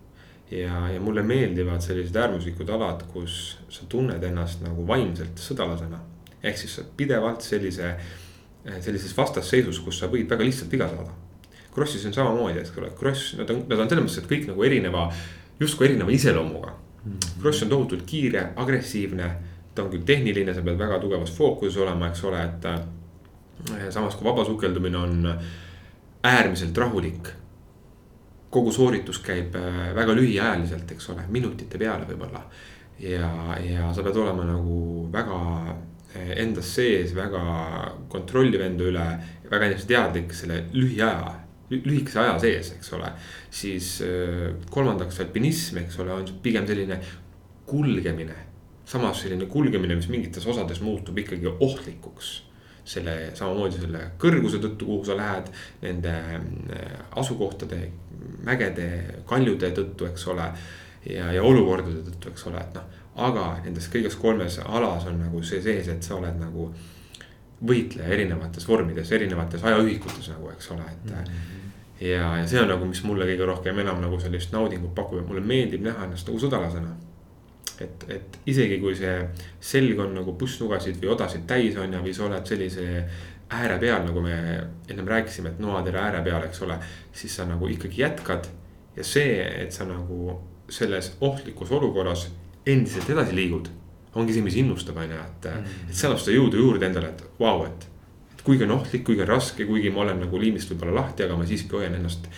[0.50, 6.00] ja, ja mulle meeldivad sellised äärmuslikud alad, kus sa tunned ennast nagu vaimselt sõdalasena.
[6.42, 7.96] ehk siis sa pidevalt sellise,
[8.66, 11.25] äh, sellises vastasseisus, kus sa võid väga lihtsalt viga saada
[11.76, 14.64] Krossis on samamoodi, eks ole, Kross, nad on, nad on selles mõttes, et kõik nagu
[14.64, 15.10] erineva,
[15.60, 16.72] justkui erineva iseloomuga.
[17.42, 19.28] Kross on tohutult kiire, agressiivne,
[19.76, 23.90] ta on küll tehniline, sa pead väga tugevas fookuses olema, eks ole, et äh,.
[23.92, 25.28] samas kui vaba sukeldumine on
[26.24, 27.28] äärmiselt rahulik.
[28.50, 32.40] kogu sooritus käib äh, väga lühiajaliselt, eks ole, minutite peale võib-olla.
[32.98, 33.28] ja,
[33.60, 37.42] ja sa pead olema nagu väga äh, endas sees, väga
[38.08, 39.10] kontrolliv enda üle,
[39.50, 41.34] väga eneseteadlik selle lühiaja
[41.70, 43.10] lühikese aja sees, eks ole.
[43.50, 47.00] siis äh, kolmandaks alpinism, eks ole, on pigem selline
[47.66, 48.36] kulgemine.
[48.86, 52.42] samas selline kulgemine, mis mingites osades muutub ikkagi ohtlikuks.
[52.86, 55.48] selle samamoodi selle kõrguse tõttu, kuhu sa lähed,
[55.82, 57.80] nende äh, asukohtade,
[58.46, 58.90] mägede,
[59.26, 60.52] kaljude tõttu, eks ole.
[61.10, 62.86] ja, ja olukordade tõttu, eks ole, et noh,
[63.26, 66.70] aga nendes kõiges kolmes alas on nagu see sees, et sa oled nagu
[67.66, 71.22] võitleja erinevates vormides, erinevates ajaühikutes nagu, eks ole, et mm.
[71.22, 71.54] -hmm
[72.00, 75.28] ja, ja see on nagu, mis mulle kõige rohkem enam nagu sellist naudingut pakub, et
[75.28, 76.96] mulle meeldib näha ennast nagu sõdalasena.
[77.80, 79.14] et, et isegi kui see
[79.60, 82.86] selg on nagu pussnugasid või odasid täis on ja, või sa oled sellise
[83.52, 84.36] ääre peal, nagu me
[84.88, 86.78] ennem rääkisime, et noatere ääre peal, eks ole.
[87.12, 88.48] siis sa nagu ikkagi jätkad
[88.96, 92.28] ja see, et sa nagu selles ohtlikus olukorras
[92.66, 93.68] endiselt edasi liigud.
[94.16, 95.46] Ongi see, mis innustab, on ju, et,
[95.90, 99.24] et see annab seda jõudu juurde endale, et vau wow,, et kuigi on ohtlik, kuigi
[99.24, 102.28] on raske, kuigi ma olen nagu liimist võib-olla lahti, aga ma siiski hoian ennast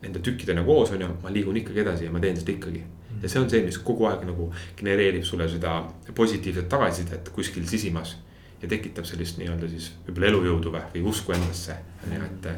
[0.00, 2.82] nende tükkidena koos on ju, ma liigun ikkagi edasi ja ma teen seda ikkagi.
[3.20, 5.82] ja see on see, mis kogu aeg nagu genereerib sulle seda
[6.16, 8.16] positiivset tagasisidet kuskil sisimas.
[8.62, 12.48] ja tekitab sellist nii-öelda siis võib-olla elujõudu või, või usku endasse, on ju, et.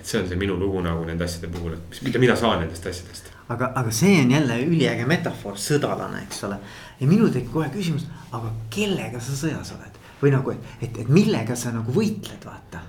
[0.00, 2.60] et see on see minu lugu nagu nende asjade puhul, et mis, mida mina saan
[2.60, 3.30] nendest asjadest.
[3.48, 6.60] aga, aga see on jälle üliäge metafoor, sõdalane, eks ole.
[7.00, 9.98] Ja minul tekib kohe küsimus, aga kellega sa sõjas oled?
[10.20, 12.82] või nagu, et, et, et millega sa nagu võitled, vaata.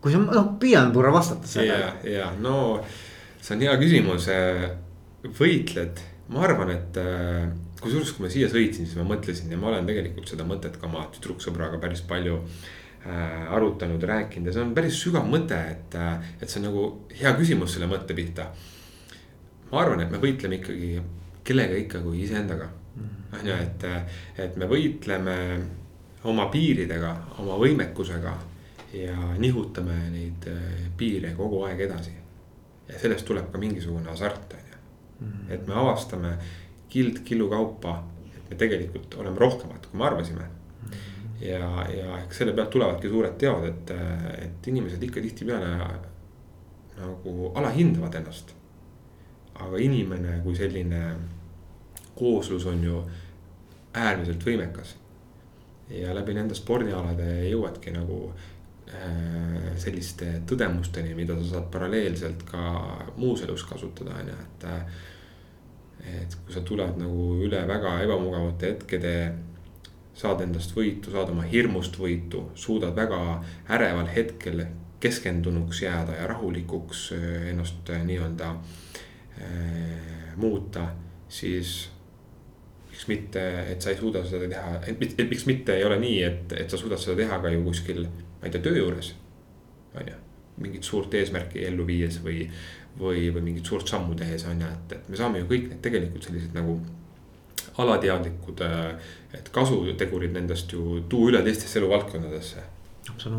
[0.00, 1.92] kui sa, noh, püüan korra vastata sellele.
[2.04, 2.80] ja, ja no
[3.40, 4.30] see on hea küsimus.
[5.38, 6.00] võitled,
[6.32, 6.98] ma arvan, et
[7.82, 10.88] kusjuures, kui ma siia sõitsin, siis ma mõtlesin ja ma olen tegelikult seda mõtet ka
[10.88, 15.94] oma tüdruksõbraga päris palju äh, arutanud, rääkinud ja see on päris sügav mõte, et,
[16.40, 16.88] et see on nagu
[17.20, 18.50] hea küsimus selle mõtte pihta.
[19.70, 20.98] ma arvan, et me võitleme ikkagi
[21.44, 22.70] kellega ikka kui iseendaga.
[23.32, 23.84] On ju, et,
[24.38, 25.34] et me võitleme
[26.28, 28.34] oma piiridega, oma võimekusega
[28.96, 32.14] ja nihutame neid äh, piire kogu aeg edasi.
[32.88, 34.78] ja sellest tuleb ka mingisugune hasart, on ju.
[35.20, 35.50] Mhm.
[35.52, 36.36] et me avastame
[36.88, 38.02] kild killu kaupa,
[38.36, 40.44] et me tegelikult oleme rohkemad, kui me arvasime.
[40.82, 40.92] Mhm.
[41.40, 43.90] ja, ja eks selle pealt tulevadki suured teod, et,
[44.38, 45.74] et inimesed ikka tihtipeale
[46.98, 48.54] nagu alahindavad ennast.
[49.58, 51.00] aga inimene kui selline
[52.18, 53.02] kooslus on ju
[53.98, 54.94] äärmiselt võimekas
[55.90, 62.62] ja läbi nende spordialade jõuadki nagu äh, selliste tõdemusteni, mida sa saad paralleelselt ka
[63.16, 64.66] muus elus kasutada, on ju, et.
[66.08, 69.14] et kui sa tuled nagu üle väga ebamugavate hetkede,
[70.18, 73.18] saad endast võitu, saad oma hirmust võitu, suudad väga
[73.74, 74.64] äreval hetkel
[75.00, 80.88] keskendunuks jääda ja rahulikuks äh, ennast äh, nii-öelda äh, muuta,
[81.28, 81.90] siis
[82.98, 86.54] miks mitte, et sa ei suuda seda teha, et miks mitte ei ole nii, et,
[86.64, 88.02] et sa suudad seda teha ka ju kuskil,
[88.40, 89.14] ma ei tea, töö juures.
[89.94, 90.16] on ju,
[90.58, 92.48] mingit suurt eesmärki ellu viies või.
[92.98, 95.82] või, või mingit suurt sammu tehes on ju, et, et me saame ju kõik need
[95.82, 96.80] tegelikult sellised nagu
[97.78, 98.64] alateadlikud.
[99.38, 102.64] et kasutegurid nendest ju tuua üle teistesse eluvaldkondadesse.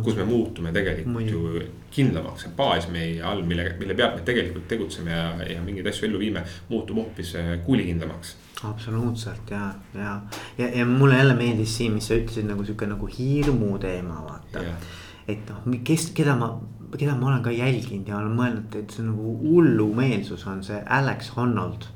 [0.04, 1.32] kus me muutume tegelikult Mõni.
[1.32, 5.92] ju kindlamaks, see baas meie all, mille, mille pealt me tegelikult tegutseme ja, ja mingeid
[5.92, 10.22] asju ellu viime, muutub hoopis kuulikindlamaks absoluutselt ja, ja,
[10.58, 14.64] ja, ja mulle jälle meeldis siin, mis sa ütlesid nagu sihuke nagu hirmu teema, vaata.
[14.64, 14.90] Yeah..
[15.30, 16.52] et noh, kes, keda ma,
[16.98, 21.34] keda ma olen ka jälginud ja olen mõelnud, et see nagu hullumeelsus on see Alex
[21.38, 21.88] Honnold.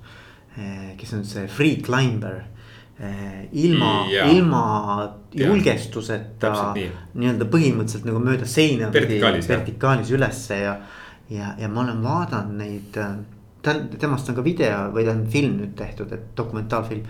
[0.53, 2.43] Eh, kes on see free climber
[3.01, 4.65] eh, ilma, ilma
[5.33, 8.91] julgestuseta nii-öelda põhimõtteliselt nagu mööda seina.
[8.93, 10.75] vertikaalis, vertikaalis ülesse ja,
[11.33, 13.01] ja, ja ma olen vaadanud neid
[13.63, 17.03] äh, ta, temast on ka video või on film nüüd tehtud, et dokumentaalfilm.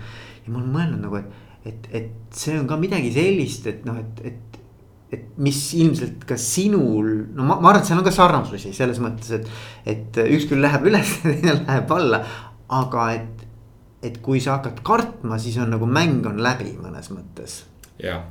[0.44, 4.00] ja ma olen mõelnud nagu, et, et, et see on ka midagi sellist, et noh,
[4.00, 4.60] et, et.
[5.14, 8.98] et mis ilmselt ka sinul, no ma, ma arvan, et seal on ka sarnasusi selles
[9.02, 9.50] mõttes, et,
[9.86, 12.24] et üks küll läheb üles, teine läheb alla.
[12.74, 13.44] aga et,
[14.02, 17.62] et kui sa hakkad kartma, siis on nagu mäng on läbi mõnes mõttes.
[18.02, 18.22] ja,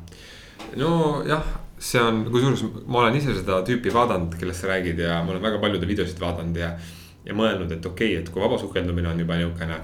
[0.75, 5.33] nojah see on, kusjuures ma olen ise seda tüüpi vaadanud, kellest sa räägid ja ma
[5.33, 6.73] olen väga paljude videosid vaadanud ja
[7.25, 9.79] ja mõelnud, et okei okay,, et kui vabasukeldumine on juba niukene.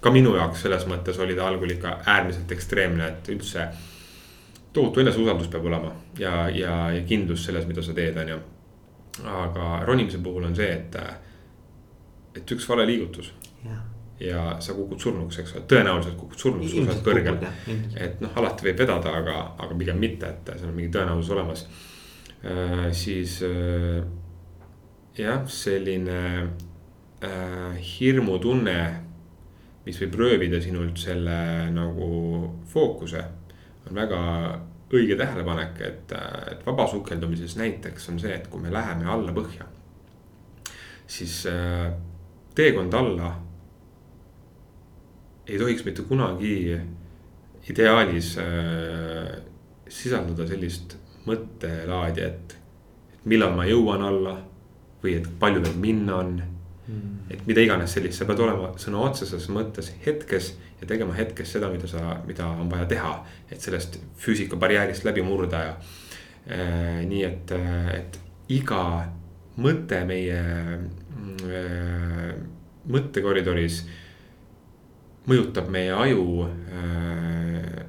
[0.00, 3.68] ka minu jaoks selles mõttes oli ta algul ikka äärmiselt ekstreemne, et üldse.
[4.72, 8.38] tohutu eneseusaldus peab olema ja, ja, ja kindlus selles, mida sa teed, on ju.
[9.28, 10.96] aga ronimise puhul on see, et,
[12.36, 13.32] et üks vale liigutus
[13.64, 13.82] ja
[14.22, 17.38] ja sa kukud surnuks, eks ole, tõenäoliselt kukud surnuks, kui sa oled kõrgel.
[17.96, 21.64] et noh, alati võib vedada, aga, aga pigem mitte, et seal on mingi tõenäosus olemas
[22.44, 22.90] äh,.
[22.94, 24.04] siis äh,
[25.18, 26.20] jah, selline
[27.24, 28.76] äh, hirmutunne,
[29.86, 31.36] mis võib röövida sinult selle
[31.74, 32.08] nagu
[32.70, 33.22] fookuse,
[33.88, 34.20] on väga
[34.92, 36.12] õige tähelepanek, et,
[36.52, 39.66] et vabasukeldumises näiteks on see, et kui me läheme alla põhja,
[41.06, 41.88] siis äh,
[42.54, 43.32] teekond alla
[45.46, 46.54] ei tohiks mitte kunagi
[47.70, 49.40] ideaalis äh,
[49.88, 52.56] sisaldada sellist mõttelaadi, et,
[53.14, 54.36] et millal ma jõuan alla
[55.02, 56.32] või et palju veel minna on.
[57.30, 61.68] Et mida iganes sellist, sa pead olema sõna otseses mõttes hetkes ja tegema hetkes seda,
[61.70, 63.24] mida sa, mida on vaja teha.
[63.50, 67.50] et sellest füüsika barjäärist läbi murda ja äh, nii et,
[67.94, 68.18] et
[68.50, 69.06] iga
[69.62, 70.42] mõte meie
[71.46, 72.34] äh,
[72.90, 73.86] mõttekoridoris
[75.30, 77.86] mõjutab meie aju äh,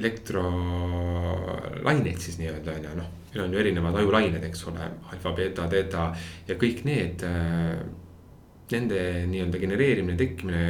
[0.00, 5.66] elektrolaineid siis nii-öelda on ju, noh meil on ju erinevad ajulained, eks ole, alfa, beeta,
[5.70, 6.10] teeta
[6.48, 7.82] ja kõik need äh,.
[8.70, 10.64] Nende nii-öelda genereerimine, tekkimine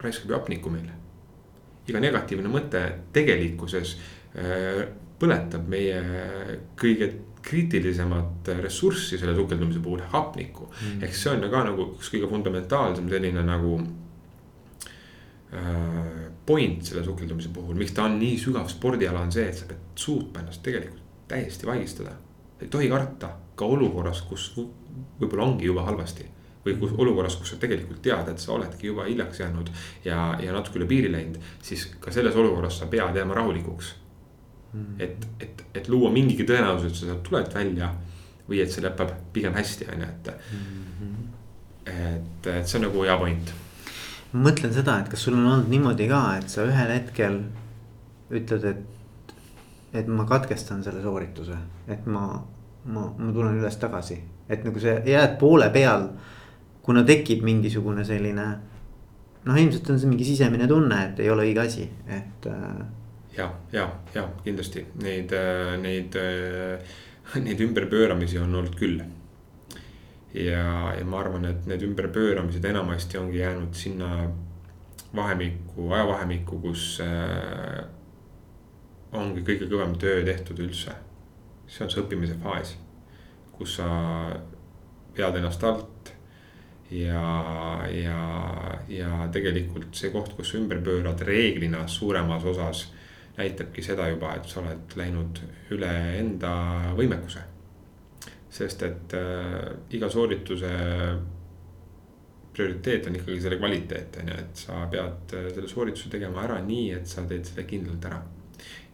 [0.00, 0.94] raiskab ju hapnikku meile.
[1.84, 2.80] iga negatiivne mõte
[3.12, 3.92] tegelikkuses
[4.40, 4.86] äh,
[5.20, 5.98] põletab meie
[6.78, 7.10] kõige
[7.42, 11.02] kriitilisemat ressurssi selle sukeldumise puhul, hapnikku mm..
[11.02, 13.76] ehk see on ka nagu üks kõige fundamentaalsem selline nagu
[15.52, 19.68] äh, point selle sukeldumise puhul, miks ta on nii sügav spordiala, on see, et sa
[19.68, 21.01] pead suutma ennast tegelikult
[21.32, 22.14] täiesti vaigistada.
[22.60, 24.52] ei tohi karta ka olukorras, kus
[25.20, 26.28] võib-olla ongi juba halvasti.
[26.62, 29.70] või kus olukorras, kus sa tegelikult tead, et sa oledki juba hiljaks jäänud
[30.04, 33.88] ja, ja natuke üle piiri läinud, siis ka selles olukorras sa pead jääma rahulikuks
[34.72, 35.00] mm..
[35.02, 37.90] et, et, et luua mingigi tõenäosus, et sa sealt tuled välja
[38.46, 40.86] või et see lõpeb pigem hästi, on ju, et mm.
[41.00, 41.34] -hmm.
[41.96, 43.52] et, et see on nagu hea point.
[44.32, 47.42] ma mõtlen seda, et kas sul on olnud niimoodi ka, et sa ühel hetkel
[48.30, 49.01] ütled, et
[49.92, 51.56] et ma katkestan selle soorituse,
[51.88, 52.26] et ma,
[52.84, 56.10] ma, ma tulen üles tagasi, et nagu see jääd poole peal.
[56.82, 58.46] kuna tekib mingisugune selline
[59.46, 62.46] noh, ilmselt on see mingi sisemine tunne, et ei ole õige asi, et.
[62.50, 62.82] Äh,
[63.36, 66.94] ja, ja, ja kindlasti neid, äh, neid, äh,
[67.46, 69.02] neid ümberpööramisi on olnud küll.
[70.34, 74.30] ja, ja ma arvan, et need ümberpööramised enamasti ongi jäänud sinna
[75.14, 76.86] vahemikku, ajavahemikku, kus
[79.12, 80.94] ongi kõige kõvem töö tehtud üldse.
[81.66, 82.74] see on see õppimise faas,
[83.56, 83.86] kus sa
[85.16, 86.12] vead ennast alt.
[86.92, 87.22] ja,
[87.88, 88.22] ja,
[88.88, 92.90] ja tegelikult see koht, kus sa ümber pöörad reeglina suuremas osas
[93.38, 95.40] näitabki seda juba, et sa oled läinud
[95.72, 96.52] üle enda
[96.96, 97.46] võimekuse.
[98.52, 100.72] sest et äh, iga soorituse
[102.52, 106.60] prioriteet on ikkagi selle kvaliteet, on ju, et sa pead äh, selle soorituse tegema ära
[106.60, 108.20] nii, et sa teed selle kindlalt ära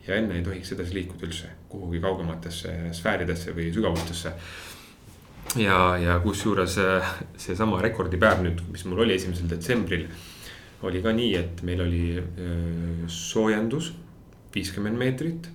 [0.09, 4.33] ja enne ei tohiks edasi liikuda üldse kuhugi kaugematesse sfääridesse või sügavustesse.
[5.57, 10.09] ja, ja kusjuures äh, seesama rekordipäev nüüd, mis mul oli esimesel detsembril.
[10.83, 13.93] oli ka nii, et meil oli äh, soojendus
[14.55, 15.51] viiskümmend meetrit.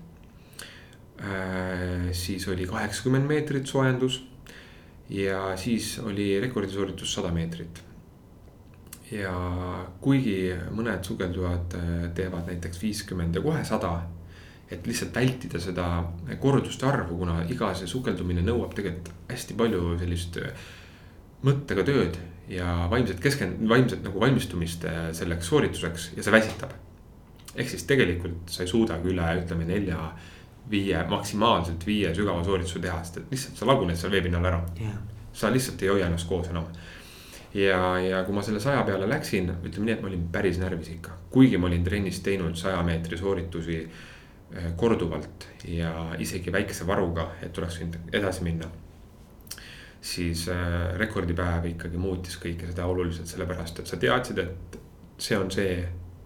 [2.11, 4.17] siis oli kaheksakümmend meetrit soojendus
[5.09, 7.83] ja siis oli rekordisooritus sada meetrit.
[9.11, 9.33] ja
[10.01, 11.75] kuigi mõned sukeldujad
[12.17, 13.91] teevad näiteks viiskümmend ja kohe sada
[14.73, 15.87] et lihtsalt vältida seda
[16.41, 20.69] korduste arvu, kuna iga see sukeldumine nõuab tegelikult hästi palju sellist äh,
[21.45, 22.17] mõttega tööd
[22.51, 26.73] ja vaimset keskend-, vaimset nagu valmistumist äh, selleks soorituseks ja see väsitab.
[27.55, 30.07] ehk siis tegelikult sa ei suudagi üle, ütleme nelja,
[30.69, 34.97] viie, maksimaalselt viie sügava soorituse teha, sest et lihtsalt sa laguned seal veepinnal ära yeah..
[35.33, 36.65] sa lihtsalt ei hoia ennast koos enam.
[37.53, 40.95] ja, ja kui ma selle saja peale läksin, ütleme nii, et ma olin päris närvis
[40.95, 43.83] ikka, kuigi ma olin trennis teinud saja meetri sooritusi
[44.77, 48.67] korduvalt ja isegi väikese varuga, et võinud edasi minna.
[50.01, 54.79] siis äh, rekordipäev ikkagi muutis kõike seda oluliselt, sellepärast et sa teadsid, et
[55.17, 55.77] see on see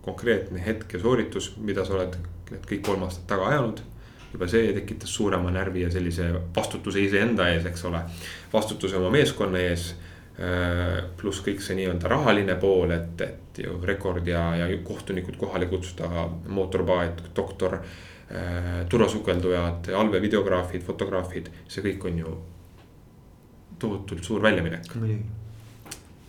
[0.02, 2.18] konkreetne hetk ja sooritus, mida sa oled
[2.52, 3.84] need kõik kolm aastat taga ajanud.
[4.34, 6.26] juba see tekitas suurema närvi ja sellise
[6.56, 8.02] vastutuse iseenda ees, eks ole,
[8.54, 9.86] vastutuse oma meeskonna ees
[10.38, 15.70] eh, pluss kõik see nii-öelda rahaline pool, et, et ju rekord ja, ja kohtunikud kohale
[15.72, 17.80] kutsuda, mootorpaat, doktor
[18.90, 22.32] turvasukeldujad, allveevideograafid, fotograafid, see kõik on ju
[23.80, 24.90] tohutult suur väljaminek.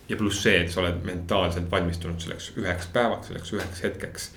[0.09, 4.29] ja pluss see, et sa oled mentaalselt valmistunud selleks üheks päevaks, selleks üheks hetkeks.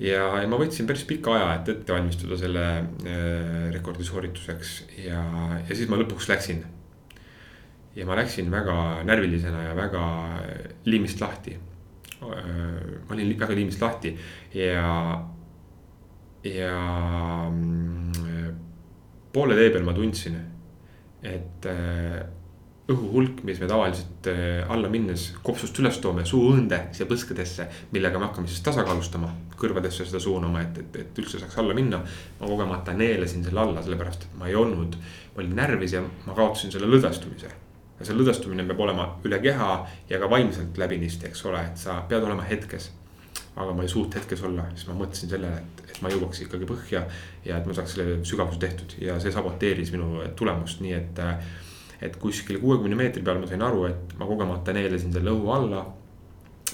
[0.00, 5.24] ja, ja ma võtsin päris pika aja, et ette valmistuda selle äh, rekordi soorituseks ja,
[5.66, 6.64] ja siis ma lõpuks läksin.
[7.96, 10.04] ja ma läksin väga närvilisena ja väga
[10.84, 11.60] liimist lahti äh,.
[12.22, 14.16] ma olin väga liimist lahti
[14.54, 14.86] ja
[16.44, 16.74] ja
[17.50, 18.10] mm,
[19.32, 20.36] poole tee peal ma tundsin,
[21.22, 22.20] et äh,
[22.90, 28.28] õhuhulk, mis me tavaliselt äh, alla minnes kopsust üles toome suuõõnde siia põskedesse, millega me
[28.28, 29.30] hakkame siis tasakaalustama,
[29.60, 32.00] kõrvadesse seda suunama, et, et, et üldse saaks alla minna.
[32.40, 34.96] ma kogemata neelasin selle alla, sellepärast et ma ei olnud,
[35.34, 37.52] ma olin närvis ja ma kaotasin selle lõdvestumise.
[38.00, 39.74] ja see lõdvestumine peab olema üle keha
[40.08, 42.90] ja ka vaimselt läbinisti, eks ole, et sa pead olema hetkes
[43.56, 46.68] aga ma ei suutnud hetkes olla, siis ma mõtlesin sellele, et, et ma jõuaks ikkagi
[46.68, 47.02] põhja.
[47.44, 51.24] ja et ma saaks selle sügavuse tehtud ja see saboteeris minu tulemust, nii et.
[52.00, 55.84] et kuskil kuuekümne meetri peal ma sain aru, et ma kogemata neelasin selle õhu alla.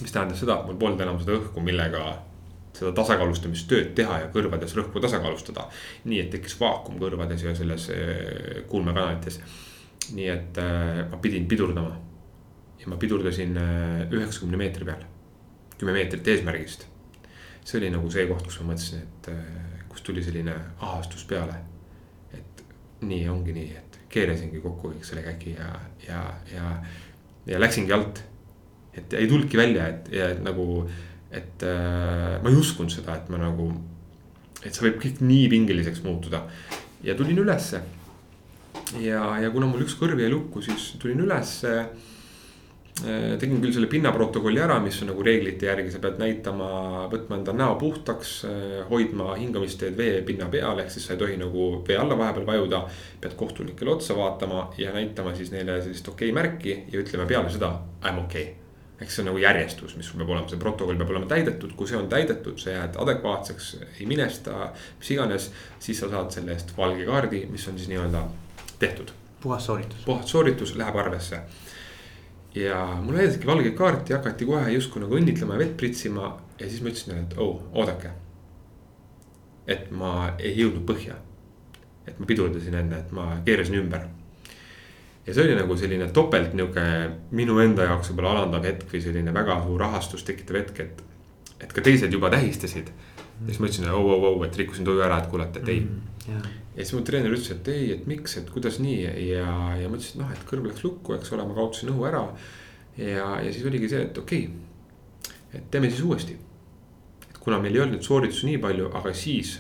[0.01, 2.03] mis tähendas seda, et mul polnud enam seda õhku, millega
[2.77, 5.65] seda tasakaalustamistööd teha ja kõrvades rõhku tasakaalustada.
[6.05, 9.41] nii et tekkis vaakum kõrvades ja selles eh, kuulmekanalites.
[10.13, 11.97] nii et äh, ma pidin pidurdama.
[12.79, 15.16] ja ma pidurdasin eh, üheksakümne meetri peal
[15.79, 16.87] kümme meetrit eesmärgist.
[17.67, 21.57] see oli nagu see koht, kus ma mõtlesin, et äh, kus tuli selline ahastus peale.
[22.35, 22.63] et
[23.03, 25.73] nii ongi nii, et keerasingi kokku kõik selle käki ja,
[26.07, 26.23] ja,
[26.53, 26.71] ja,
[27.47, 28.23] ja läksingi alt.
[28.95, 30.87] et ei tulnudki välja, et ja et nagu,
[31.31, 33.71] et äh, ma ei uskunud seda, et ma nagu,
[34.63, 36.47] et see võib kõik nii pingeliseks muutuda
[37.05, 37.83] ja tulin ülesse.
[39.01, 42.16] ja, ja kuna mul üks kõrv jäi lukku, siis tulin ülesse Äh,
[42.97, 46.69] tegin küll selle pinnaprotokolli ära, mis on nagu reeglite järgi, sa pead näitama,
[47.13, 51.69] võtma enda näo puhtaks, äh, hoidma hingamisteed veepinna peal, ehk siis sa ei tohi nagu
[51.87, 52.87] vee alla vahepeal vajuda.
[53.21, 57.51] pead kohtunikele otsa vaatama ja näitama siis neile sellist okei okay märki ja ütlema peale
[57.51, 57.75] seda
[58.05, 58.55] I m okei okay
[59.01, 61.89] eks see on nagu järjestus, mis sul peab olema, see protokoll peab olema täidetud, kui
[61.89, 63.67] see on täidetud, sa jääd adekvaatseks,
[64.01, 65.51] ei minesta, mis iganes.
[65.79, 68.25] siis sa saad selle eest valge kaardi, mis on siis nii-öelda
[68.79, 69.13] tehtud.
[69.43, 70.05] puhas sooritus.
[70.05, 71.43] puhas sooritus läheb arvesse
[72.57, 76.31] ja mulle näidati valgeid kaarti, hakati kohe justkui nagu õnnitlema ja vett pritsima
[76.61, 78.11] ja siis ma ütlesin neile, et oh, oodake.
[79.67, 81.17] et ma ei jõudnud põhja.
[82.07, 84.07] et ma pidurdasin enne, et ma keerasin ümber.
[85.27, 86.87] ja see oli nagu selline topelt nihuke
[87.31, 91.03] minu enda jaoks võib-olla alandav hetk või selline väga suur rahastust tekitav hetk, et.
[91.61, 92.89] et ka teised juba tähistasid.
[93.41, 95.81] ja siis ma ütlesin, oh, oh, oh, et rikkusin tuju ära, et kuule, et ei
[95.81, 96.01] mm.
[96.29, 99.47] -hmm ja siis mu treener ütles, et ei, et miks, et kuidas nii ja,
[99.81, 102.25] ja ma ütlesin, et noh, et kõrv läks lukku, eks ole, ma kaotasin õhu ära.
[103.01, 106.37] ja, ja siis oligi see, et okei okay,, et teeme siis uuesti.
[107.31, 109.57] et kuna meil ei olnud sooritusi nii palju, aga siis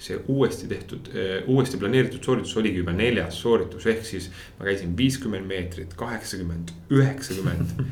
[0.00, 4.96] see uuesti tehtud, eh, uuesti planeeritud sooritus oligi juba neljas sooritus, ehk siis ma käisin
[4.96, 7.84] viiskümmend meetrit, kaheksakümmend, üheksakümmend.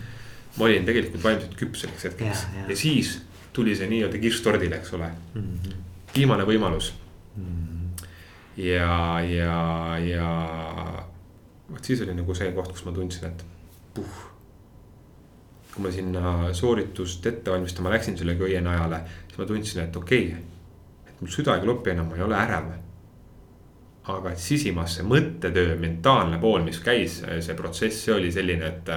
[0.58, 2.68] ma olin tegelikult vaimselt küps selleks hetkeks ja, ja.
[2.72, 3.18] ja siis
[3.54, 5.42] tuli see nii-öelda kirss tordile, eks ole mm.
[5.42, 5.82] -hmm.
[6.16, 6.94] viimane võimalus
[7.36, 7.44] mm.
[7.44, 7.77] -hmm
[8.58, 10.30] ja, ja, ja
[11.70, 13.44] vot siis oli nagu see koht, kus ma tundsin, et
[13.94, 14.18] puh.
[15.74, 20.26] kui ma sinna sooritust ette valmistama läksin selle köie najale, siis ma tundsin, et okei
[20.32, 20.42] okay,,
[21.06, 22.74] et mul süda ei klopi enam, ma ei ole ärev.
[24.08, 28.92] aga sisimas see mõttetöö, mentaalne pool, mis käis, see protsess, see oli selline, et.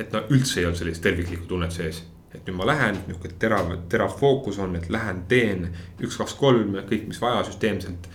[0.00, 2.02] et no üldse ei olnud sellist terviklikku tunnet sees
[2.36, 5.66] et nüüd ma lähen, nihuke terav, terav fookus on, et lähen, teen
[6.02, 8.08] üks, kaks, kolm, kõik, mis vaja süsteemselt.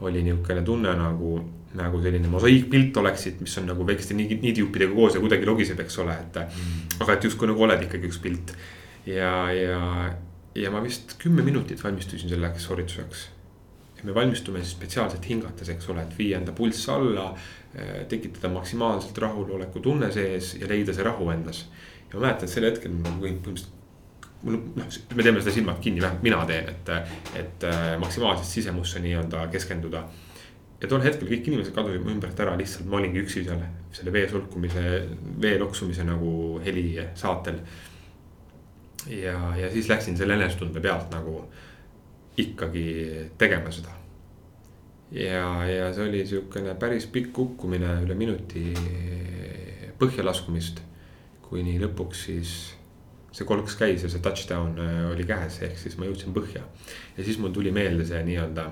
[0.00, 1.34] oli nihukene tunne nagu,
[1.76, 6.14] nagu selline mosaiikpilt oleksid, mis on nagu väikeste niidijuppidega koos ja kuidagi logiseb, eks ole,
[6.16, 7.02] et mm..
[7.04, 8.54] aga et justkui nagu oled ikkagi üks pilt.
[9.06, 9.82] Ja, ja,
[10.56, 13.28] ja ma vist kümme minutit valmistusin selleks soorituseks
[14.00, 17.34] ja me valmistume siis spetsiaalselt hingates, eks ole, et viia enda pulss alla,
[18.08, 21.66] tekitada maksimaalselt rahuloleku tunne sees ja leida see rahu endas
[22.10, 23.78] ja ma mäletan, et sel hetkel ma võin põhimõtteliselt
[24.42, 26.90] mul noh, me teeme seda silmad kinni, vähemalt mina teen, et,
[27.36, 30.04] et äh, maksimaalselt sisemusse nii-öelda keskenduda.
[30.80, 33.60] ja tol hetkel kõik inimesed kadusid mu ümbert ära, lihtsalt ma olingi üksi seal
[33.92, 34.84] selle vee sulkumise,
[35.42, 37.60] vee loksumise nagu heli saatel.
[39.06, 41.44] ja, ja siis läksin selle enesetunde pealt nagu
[42.40, 42.86] ikkagi
[43.38, 43.92] tegema seda.
[45.12, 48.70] ja, ja see oli sihukene päris pikk kukkumine üle minuti
[50.00, 50.80] põhjalaskumist
[51.50, 52.52] kuni lõpuks siis
[53.30, 56.62] see kolks käis ja see touchdown äh, oli käes, ehk siis ma jõudsin põhja.
[57.16, 58.66] ja siis mul tuli meelde see nii-öelda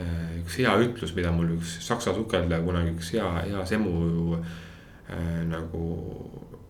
[0.00, 5.42] äh, üks hea ütlus, mida mul üks saksa sukeldaja kunagi üks hea, hea semu äh,
[5.48, 5.84] nagu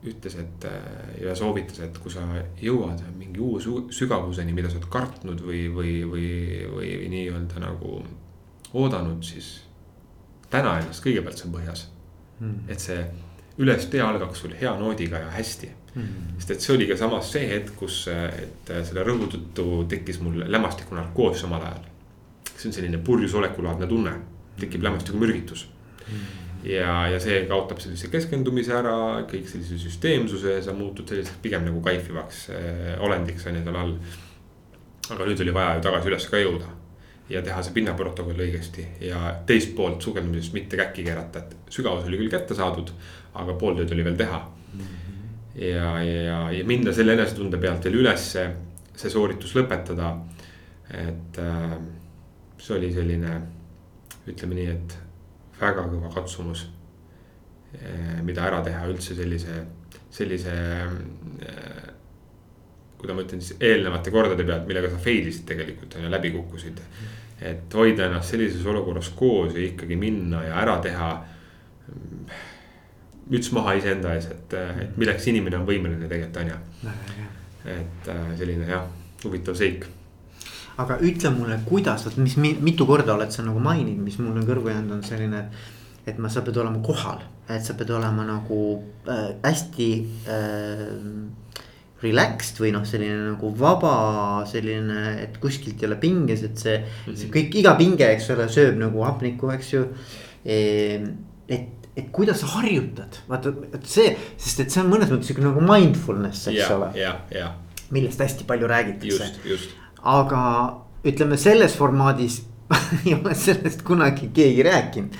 [0.06, 2.24] ütles, et äh, ja soovitas, et kui sa
[2.62, 3.62] jõuad mingi uue
[3.94, 6.28] sügavuseni, mida sa oled kartnud või, või, või,
[6.72, 8.00] või nii-öelda nagu
[8.76, 9.60] oodanud, siis
[10.50, 11.86] täna ennast kõigepealt seal põhjas
[12.40, 12.66] mm..
[12.70, 13.00] et see
[13.58, 16.02] ülestee algaks sul hea noodiga ja hästi mm.
[16.02, 16.38] -hmm.
[16.38, 20.42] sest et see oli ka samas see hetk, kus, et selle rõõmu tõttu tekkis mul
[20.46, 21.84] lämmastikunarkoos samal ajal.
[22.56, 24.12] see on selline purjus olekulaadne tunne,
[24.60, 26.14] tekib lämmastikumürgitus mm.
[26.14, 26.68] -hmm.
[26.70, 31.80] ja, ja see kaotab sellise keskendumise ära, kõik sellise süsteemsuse, sa muutud selliseks pigem nagu
[31.80, 33.98] kaifivaks äh, olendiks on ju seal all.
[35.10, 36.76] aga nüüd oli vaja ju tagasi üles ka jõuda
[37.30, 42.20] ja teha see pinnaprotokoll õigesti ja teist poolt sukeldumisest mitte käkki keerata, et sügavus oli
[42.20, 42.92] küll kätte saadud,
[43.42, 44.40] aga pool tööd oli veel teha.
[44.46, 45.34] -hmm.
[45.62, 48.46] ja, ja, ja minna selle enesetunde pealt veel ülesse,
[48.96, 50.16] see sooritus lõpetada.
[50.90, 51.76] et äh,
[52.58, 53.40] see oli selline,
[54.26, 54.98] ütleme nii, et
[55.60, 56.68] väga kõva katsumus
[57.74, 58.22] äh,.
[58.22, 59.64] mida ära teha üldse sellise,
[60.10, 61.96] sellise äh,
[62.98, 66.32] kuidas ma ütlen siis eelnevate kordade pealt, millega sa fail isid tegelikult on ju, läbi
[66.34, 66.80] kukkusid.
[67.36, 71.10] et hoida ennast sellises olukorras koos ja ikkagi minna ja ära teha
[73.32, 76.90] müts maha iseenda ees, et, et milleks inimene on võimeline tegelikult on ju.
[77.76, 78.84] et äh, selline jah,
[79.24, 79.86] huvitav seik.
[80.82, 84.70] aga ütle mulle, kuidas, vot mis, mitu korda oled sa nagu maininud, mis mulle kõrvu
[84.70, 85.46] jäänud on selline.
[86.06, 88.60] et ma, sa pead olema kohal, et sa pead olema nagu
[89.10, 89.90] äh, hästi
[90.30, 90.86] äh,
[92.02, 96.90] relaxed või noh, selline nagu vaba, selline, et kuskilt ei ole pinges, et see mm,
[97.06, 97.16] -hmm.
[97.20, 99.86] see kõik, iga pinge, eks ole, sööb nagu hapnikku, eks ju.
[100.44, 101.08] Ehm,
[101.48, 105.44] et et kuidas sa harjutad, vaata, et see, sest et see on mõnes mõttes sihuke
[105.44, 106.90] nagu mindfulness, eks ja, ole.
[106.98, 107.52] ja, ja.
[107.94, 109.30] millest hästi palju räägitakse.
[110.02, 110.40] aga
[111.06, 112.42] ütleme selles formaadis
[113.06, 115.16] ei ole sellest kunagi keegi rääkinud.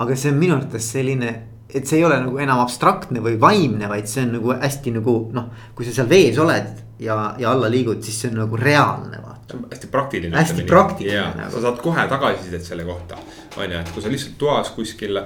[0.00, 1.32] aga see on minu arvates selline,
[1.68, 5.16] et see ei ole nagu enam abstraktne või vaimne, vaid see on nagu hästi nagu
[5.34, 6.70] noh, kui sa seal vees oled
[7.02, 9.39] ja, ja alla liigud, siis see on nagu reaalne vaata.
[9.70, 10.36] Hästi praktiline.
[10.36, 11.26] hästi praktiline.
[11.36, 11.52] Nagu.
[11.52, 13.18] sa saad kohe tagasisidet selle kohta,
[13.56, 15.20] on ju, et kui sa lihtsalt toas kuskil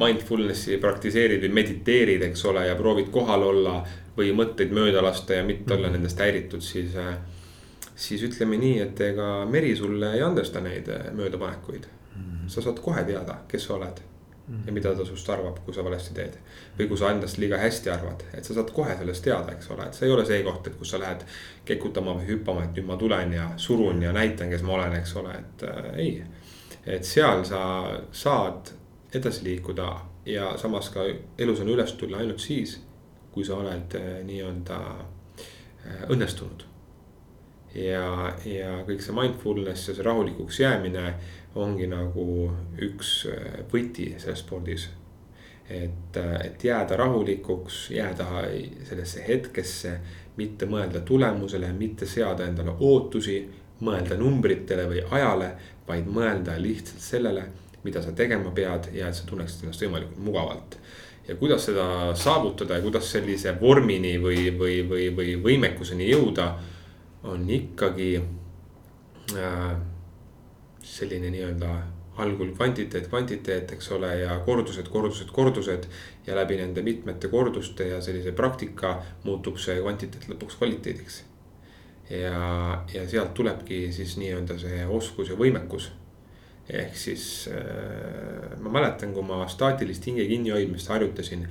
[0.00, 3.76] mindfulness'i praktiseerid või mediteerid, eks ole, ja proovid kohal olla
[4.16, 6.96] või mõtteid mööda lasta ja mitte olla nendest häiritud, siis.
[7.94, 11.86] siis ütleme nii, et ega meri sulle ei andesta neid möödapanekuid.
[12.14, 12.48] Mhm.
[12.48, 14.13] sa saad kohe teada, kes sa oled
[14.66, 16.38] ja mida ta sinust arvab, kui sa valesti teed.
[16.78, 19.86] või kui sa endast liiga hästi arvad, et sa saad kohe sellest teada, eks ole,
[19.86, 21.24] et see ei ole see koht, et kus sa lähed
[21.64, 25.16] kekutama või hüppama, et nüüd ma tulen ja surun ja näitan, kes ma olen, eks
[25.16, 26.24] ole, et äh, ei.
[26.86, 27.62] et seal sa
[28.12, 28.74] saad
[29.14, 29.88] edasi liikuda
[30.26, 31.04] ja samas ka
[31.38, 32.78] elus on üles tulla ainult siis,
[33.32, 34.78] kui sa oled eh, nii-öelda
[35.84, 36.64] eh, õnnestunud.
[37.74, 41.14] ja, ja kõik see mindfulness ja see rahulikuks jäämine
[41.54, 42.26] ongi nagu
[42.82, 44.88] üks eh, võti selles spordis.
[45.68, 48.26] et, et jääda rahulikuks, jääda
[48.84, 49.98] sellesse hetkesse,
[50.36, 53.38] mitte mõelda tulemusele, mitte seada endale ootusi,
[53.80, 55.54] mõelda numbritele või ajale,
[55.88, 57.46] vaid mõelda lihtsalt sellele
[57.84, 60.78] mida sa tegema pead ja et sa tunneksid ennast võimalikult mugavalt.
[61.28, 61.86] ja kuidas seda
[62.20, 66.50] saavutada ja kuidas sellise vormini või, või, või, või võimekuseni jõuda,
[67.24, 69.76] on ikkagi äh,
[70.84, 71.70] selline nii-öelda
[72.22, 75.88] algul kvantiteet, kvantiteet, eks ole, ja kordused, kordused, kordused.
[76.26, 81.24] ja läbi nende mitmete korduste ja sellise praktika muutub see kvantiteet lõpuks kvaliteediks.
[82.10, 85.90] ja, ja sealt tulebki siis nii-öelda see oskus ja võimekus
[86.68, 91.46] ehk siis äh, ma mäletan, kui ma staatilist hinge kinnihoidmist harjutasin.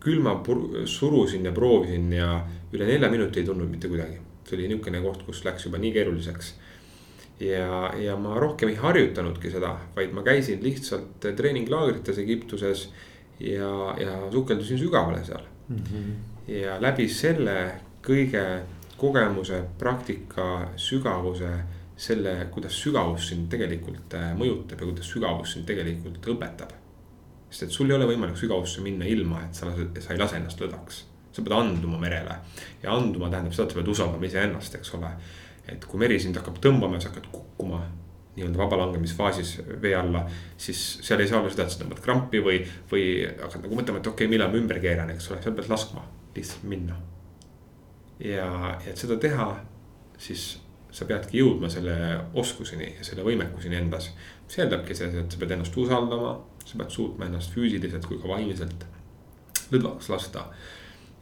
[0.00, 0.40] küll ma
[0.84, 4.20] surusin ja proovisin ja üle nelja minuti ei tulnud mitte kuidagi.
[4.44, 6.54] see oli niisugune koht, kus läks juba nii keeruliseks.
[7.40, 12.92] Ja, ja ma rohkem ei harjutanudki seda, vaid ma käisin lihtsalt treeninglaagrites Egiptuses.
[13.40, 15.76] ja, ja sukeldusin sügavale seal mm.
[15.76, 16.12] -hmm.
[16.48, 18.60] ja läbi selle kõige
[18.96, 21.50] kogemuse, praktika, sügavuse
[21.96, 26.72] selle, kuidas sügavus sind tegelikult äh, mõjutab ja kuidas sügavus sind tegelikult õpetab.
[27.50, 29.70] sest et sul ei ole võimalik sügavusse minna ilma, et sa,
[30.00, 31.04] sa ei lase ennast lõdvaks.
[31.32, 32.36] sa pead anduma merele
[32.82, 35.10] ja anduma tähendab seda, et sa pead usaldama iseennast, eks ole.
[35.68, 37.82] Et kui meri sind hakkab tõmbama ja sa hakkad kukkuma
[38.34, 39.52] nii-öelda vabalangemisfaasis
[39.82, 40.24] vee alla,
[40.58, 42.58] siis seal ei saa olla seda, et sa tõmbad krampi või,
[42.90, 45.70] või hakkad nagu mõtlema, et okei okay,, millal ma ümber keeran, eks ole, sa pead
[45.70, 46.02] laskma
[46.34, 46.98] lihtsalt minna.
[48.18, 48.48] ja,
[48.82, 49.48] ja et seda teha,
[50.18, 50.48] siis
[50.94, 51.94] sa peadki jõudma selle
[52.38, 54.10] oskuseni ja selle võimekuseni endas.
[54.48, 56.34] see eeldabki seda, et sa pead ennast usaldama,
[56.64, 58.86] sa pead suutma ennast füüsiliselt kui ka vaimselt
[59.72, 60.48] lõdvaks lasta.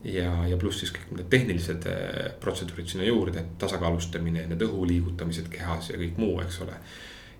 [0.05, 5.51] Ja, ja pluss siis kõik need tehnilised eh, protseduurid sinna juurde, tasakaalustamine, need õhu liigutamised
[5.53, 6.79] kehas ja kõik muu, eks ole.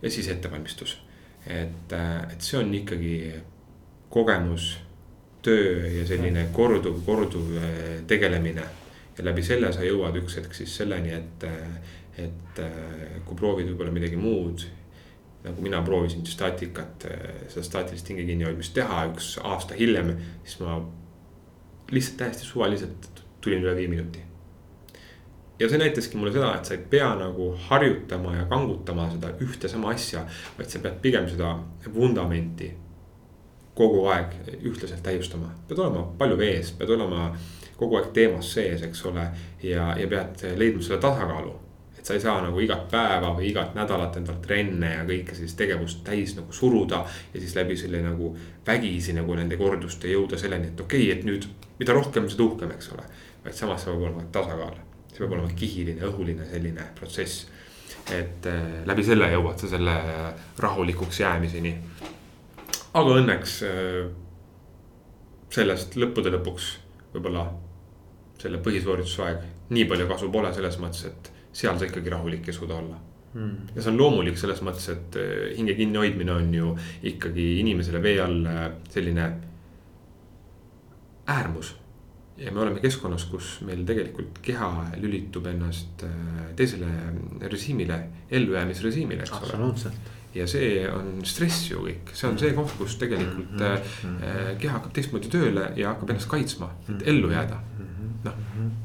[0.03, 0.99] ja siis ettevalmistus,
[1.47, 3.17] et, eh, et see on ikkagi
[4.13, 4.77] kogemus,
[5.43, 8.69] töö ja selline korduv, korduv eh, tegelemine
[9.19, 11.51] ja läbi selle sa jõuad üks hetk siis selleni, et
[12.19, 14.67] et äh, kui proovid võib-olla midagi muud.
[15.43, 20.13] nagu mina proovisin staatikat, äh, seda staatilist hinge kinnihoidmist teha üks aasta hiljem,
[20.45, 20.77] siis ma
[21.93, 23.09] lihtsalt täiesti suvaliselt
[23.41, 24.21] tulin üle viie minuti.
[25.59, 29.69] ja see näitaski mulle seda, et sa ei pea nagu harjutama ja kangutama seda ühte
[29.69, 30.25] sama asja,
[30.59, 31.53] vaid sa pead pigem seda
[31.95, 32.73] vundamenti
[33.75, 37.31] kogu aeg ühtlaselt täiustama, pead olema palju vees, pead olema
[37.77, 39.29] kogu aeg teemas sees, eks ole.
[39.63, 41.55] ja, ja pead leidma selle tasakaalu
[42.03, 45.55] et sa ei saa nagu igat päeva või igat nädalat endalt trenne ja kõike sellist
[45.55, 47.05] tegevust täis nagu suruda.
[47.35, 48.33] ja siis läbi selle nagu
[48.67, 51.47] vägisi nagu nende korduste jõuda selleni, et okei okay,, et nüüd
[51.79, 53.05] mida rohkem, seda uhkem, eks ole.
[53.45, 54.81] vaid samas peab olema tasakaal,
[55.13, 57.47] see peab olema kihiline, õhuline selline protsess.
[58.11, 59.95] et äh, läbi selle jõuad sa selle
[60.59, 61.77] rahulikuks jäämiseni.
[62.99, 64.11] aga õnneks äh,
[65.55, 66.73] sellest lõppude lõpuks
[67.15, 67.47] võib-olla
[68.43, 72.57] selle põhisoorituse aeg nii palju kasu pole selles mõttes, et seal sa ikkagi rahulik ei
[72.57, 72.99] suuda olla.
[73.33, 73.69] Mm..
[73.75, 76.73] ja see on loomulik selles mõttes, et eh, hinge kinnihoidmine on ju
[77.09, 79.29] ikkagi inimesele vee all eh, selline
[81.33, 81.71] äärmus.
[82.37, 84.69] ja me oleme keskkonnas, kus meil tegelikult keha
[85.01, 86.91] lülitub ennast eh, teisele
[87.41, 89.95] režiimile, ellujäämisrežiimile, eks ole.
[90.33, 94.61] Ja see on stress ju kõik, see on see koht, kus tegelikult mm -hmm.
[94.61, 97.61] keha hakkab teistmoodi tööle ja hakkab ennast kaitsma, et ellu jääda
[98.25, 98.41] noh,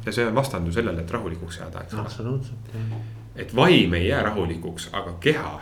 [0.06, 2.02] ja see on vastandu sellele, et rahulikuks jääda, eks ole.
[2.02, 3.00] absoluutselt, jah.
[3.36, 5.56] et vaim ei jää rahulikuks, aga keha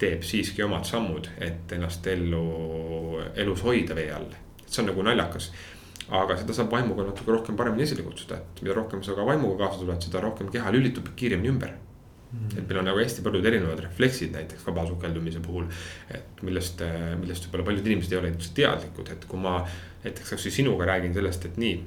[0.00, 4.28] teeb siiski omad sammud, et ennast ellu, elus hoida vee all.
[4.66, 5.50] see on nagu naljakas.
[6.06, 9.64] aga seda saab vaimuga natuke rohkem paremini esile kutsuda, et mida rohkem sa ka vaimuga
[9.64, 12.58] kaasa tuled, seda rohkem keha lülitub kiiremini ümber mm..
[12.58, 15.66] et meil on nagu hästi paljud erinevad refleksid näiteks vabasukeldumise puhul.
[16.14, 16.82] et millest,
[17.20, 19.58] millest võib-olla paljud inimesed ei ole üldse teadlikud, et kui ma
[20.04, 21.78] näiteks kasvõi sinuga räägin sellest, et nii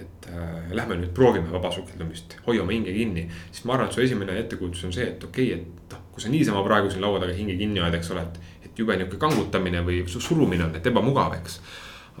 [0.00, 3.26] et äh, lähme nüüd proovime vabasukeldumist, hoiame hinge kinni.
[3.50, 6.24] siis ma arvan, et su esimene ettekujutus on see, et okei okay,, et noh, kui
[6.24, 8.40] sa niisama praegu siin laua taga hinge kinni hoiad, eks ole, et.
[8.64, 11.60] et jube nihuke kangutamine või surumine on, et ebamugav, eks.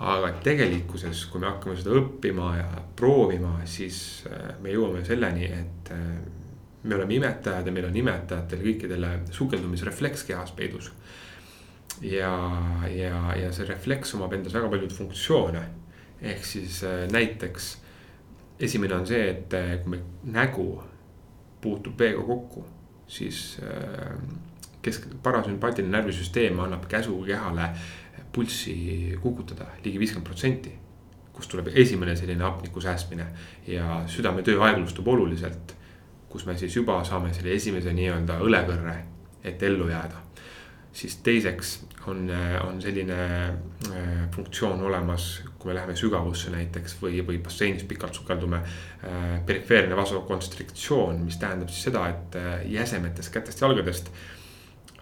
[0.00, 5.92] aga tegelikkuses, kui me hakkame seda õppima ja proovima, siis äh, me jõuame selleni, et
[5.94, 6.06] äh,
[6.82, 10.92] me oleme imetajad ja meil on imetajatel kõikidele sukeldumisrefleks kehas peidus.
[12.00, 12.32] ja,
[12.88, 15.64] ja, ja see refleks omab endas väga paljuid funktsioone
[16.22, 17.78] ehk siis äh, näiteks
[18.60, 20.04] esimene on see, et äh, kui meil
[20.36, 20.66] nägu
[21.60, 22.64] puutub veega kokku,
[23.08, 24.14] siis äh,
[24.82, 27.70] kesk, parasümpaatiline närvisüsteem annab käsu kehale
[28.32, 30.76] pulssi kukutada ligi viiskümmend protsenti.
[31.32, 33.26] kust tuleb esimene selline hapniku säästmine
[33.66, 35.76] ja südametöö aeglustub oluliselt.
[36.28, 38.96] kus me siis juba saame selle esimese nii-öelda õlekõrre,
[39.44, 40.20] et ellu jääda
[40.92, 42.30] siis teiseks on,
[42.64, 48.62] on selline äh, funktsioon olemas, kui me läheme sügavusse näiteks või, või basseinis pikalt sukeldume
[48.62, 49.40] äh,.
[49.46, 54.12] perifeerne vasokonstriktsioon, mis tähendab siis seda, et äh, jäsemetest, kätest, jalgadest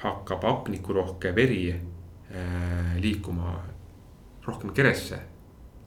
[0.03, 3.59] hakkab hapnikurohke veri äh, liikuma
[4.47, 5.21] rohkem keresse,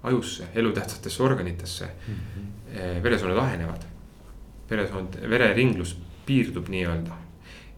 [0.04, 2.14] ajusse, elutähtsatesse organitesse mm.
[2.16, 3.04] -hmm.
[3.04, 3.84] veresooned ahenevad,
[4.70, 7.18] veresoond, vereringlus piirdub nii-öelda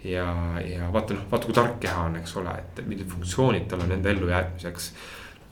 [0.03, 0.27] ja,
[0.61, 3.91] ja vaata noh, vaata kui tark keha on, eks ole, et millised funktsioonid tal on
[3.95, 4.93] enda ellujäämiseks.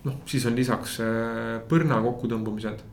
[0.08, 2.88] noh, siis on lisaks äh, põrna kokkutõmbumised.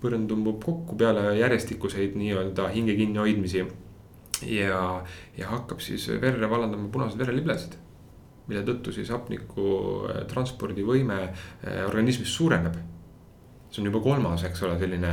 [0.00, 3.66] põrn tõmbub kokku peale järjestikuseid nii-öelda hinge kinnihoidmisi.
[4.42, 4.80] ja,
[5.36, 7.76] ja hakkab siis verre vallandama punaseid vereliblesid.
[8.46, 9.70] mille tõttu siis hapniku
[10.08, 12.76] äh, transpordivõime äh, organismis suureneb
[13.76, 15.10] see on juba kolmas, eks ole, selline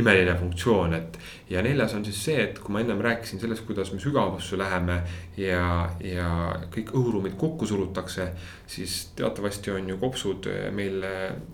[0.00, 1.18] imeline funktsioon, et.
[1.50, 4.98] ja neljas on siis see, et kui ma ennem rääkisin sellest, kuidas me sügavusse läheme
[5.38, 6.30] ja, ja
[6.74, 8.28] kõik õhuruumid kokku surutakse.
[8.66, 11.04] siis teatavasti on ju kopsud meil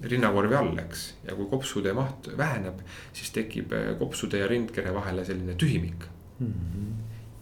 [0.03, 2.81] rinnakorvi all, eks, ja kui kopsude maht väheneb,
[3.13, 6.47] siis tekib kopsude ja rindkere vahele selline tühimik mm.
[6.47, 6.93] -hmm.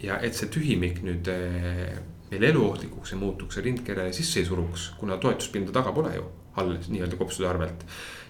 [0.02, 1.98] ja et see tühimik nüüd eh,
[2.30, 6.26] meil eluohtlikuks ei muutuks ja rindkere sisse ei suruks, kuna toetuspinda taga pole ju
[6.58, 7.84] all nii-öelda kopsude arvelt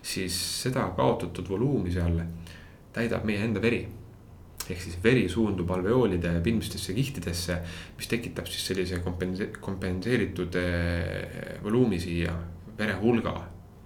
[0.08, 2.20] siis seda kaotatud voluumi seal
[2.94, 3.86] täidab meie enda veri.
[4.68, 7.54] ehk siis veri suundub alveoolide pilmistesse kihtidesse,
[7.96, 12.34] mis tekitab siis sellise kompense-, kompenseeritud eh, voluumi siia
[12.78, 13.32] verehulga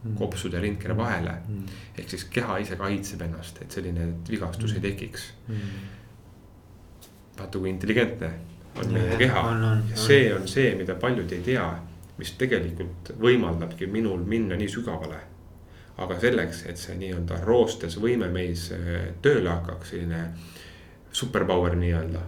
[0.03, 0.17] mm.
[0.19, 1.77] kopsude ja rindkere vahele mm..
[1.99, 4.81] ehk siis keha ise kaitseb ennast, et selline vigastus mm.
[4.81, 5.71] ei tekiks mm..
[7.39, 8.33] vaata, kui intelligentne
[8.83, 9.47] on meie keha
[9.93, 11.69] ja see on see, mida paljud ei tea,
[12.19, 15.29] mis tegelikult võimaldabki minul minna nii sügavale
[16.01, 20.23] aga selleks, et see nii-öelda roostes võime meis äh, tööle hakkaks, selline
[21.13, 22.23] superpower nii-öelda,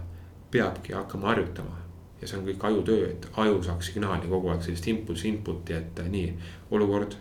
[0.53, 1.81] peabki hakkama harjutama.
[2.21, 5.99] ja see on kõik ajutöö, et aju saaks signaali kogu aeg sellist impulssi, input'i, et
[5.99, 6.33] äh, nii,
[6.71, 7.17] olukord,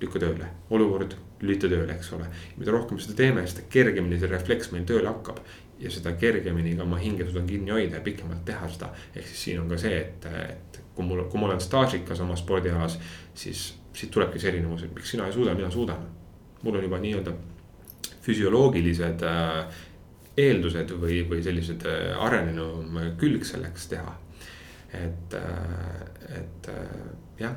[0.00, 2.28] lükka tööle, olukord, lülita tööle, eks ole.
[2.56, 5.40] mida rohkem seda teeme, seda kergemini see refleks meil tööle hakkab.
[5.80, 8.92] ja seda kergemini ka oma hinge suudan kinni hoida ja pikemalt teha seda.
[9.14, 12.36] ehk siis siin on ka see, et, et kui mul, kui ma olen staažikas oma
[12.36, 12.98] spordialas,
[13.34, 16.06] siis siit tulebki see erinevus, et miks sina ei suuda, mina suudan.
[16.62, 17.32] mul on juba nii-öelda
[18.24, 19.82] füsioloogilised äh,
[20.36, 24.16] eeldused või, või sellised äh, arenenum külg selleks teha.
[24.96, 26.68] et, äh, et
[27.38, 27.56] jah,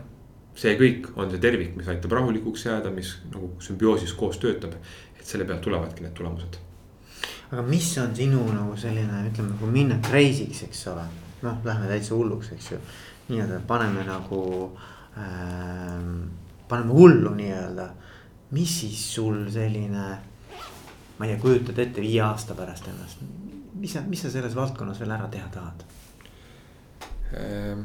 [0.56, 4.76] see kõik on see tervik, mis aitab rahulikuks jääda, mis nagu sümbioosis koos töötab.
[5.20, 6.60] et selle pealt tulevadki need tulemused.
[7.52, 11.08] aga mis on sinu nagu selline, ütleme, kui minna crazy'ks, eks ole.
[11.42, 12.82] noh, lähme täitsa hulluks, eks ju.
[13.30, 14.98] nii-öelda paneme nagu Ehm,
[16.70, 17.90] paneme hullu nii-öelda.
[18.52, 20.06] mis siis sul selline,
[21.18, 23.20] ma ei tea, kujutad ette viie aasta pärast ennast,
[23.78, 25.84] mis sa, mis sa selles valdkonnas veel ära teha tahad?
[27.38, 27.84] Ehm,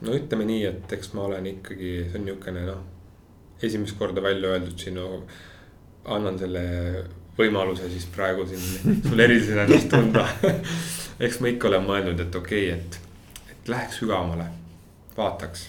[0.00, 2.80] no ütleme nii, et eks ma olen ikkagi, see on niisugune noh,
[3.60, 5.04] esimest korda välja öeldud sinu,
[6.08, 6.62] annan selle
[7.36, 8.64] võimaluse siis praegu siin
[9.08, 10.24] sul erilisena ennast tunda
[11.26, 14.48] eks ma ikka olen mõelnud, et okei okay,, et, et läheks sügavamale,
[15.16, 15.68] vaataks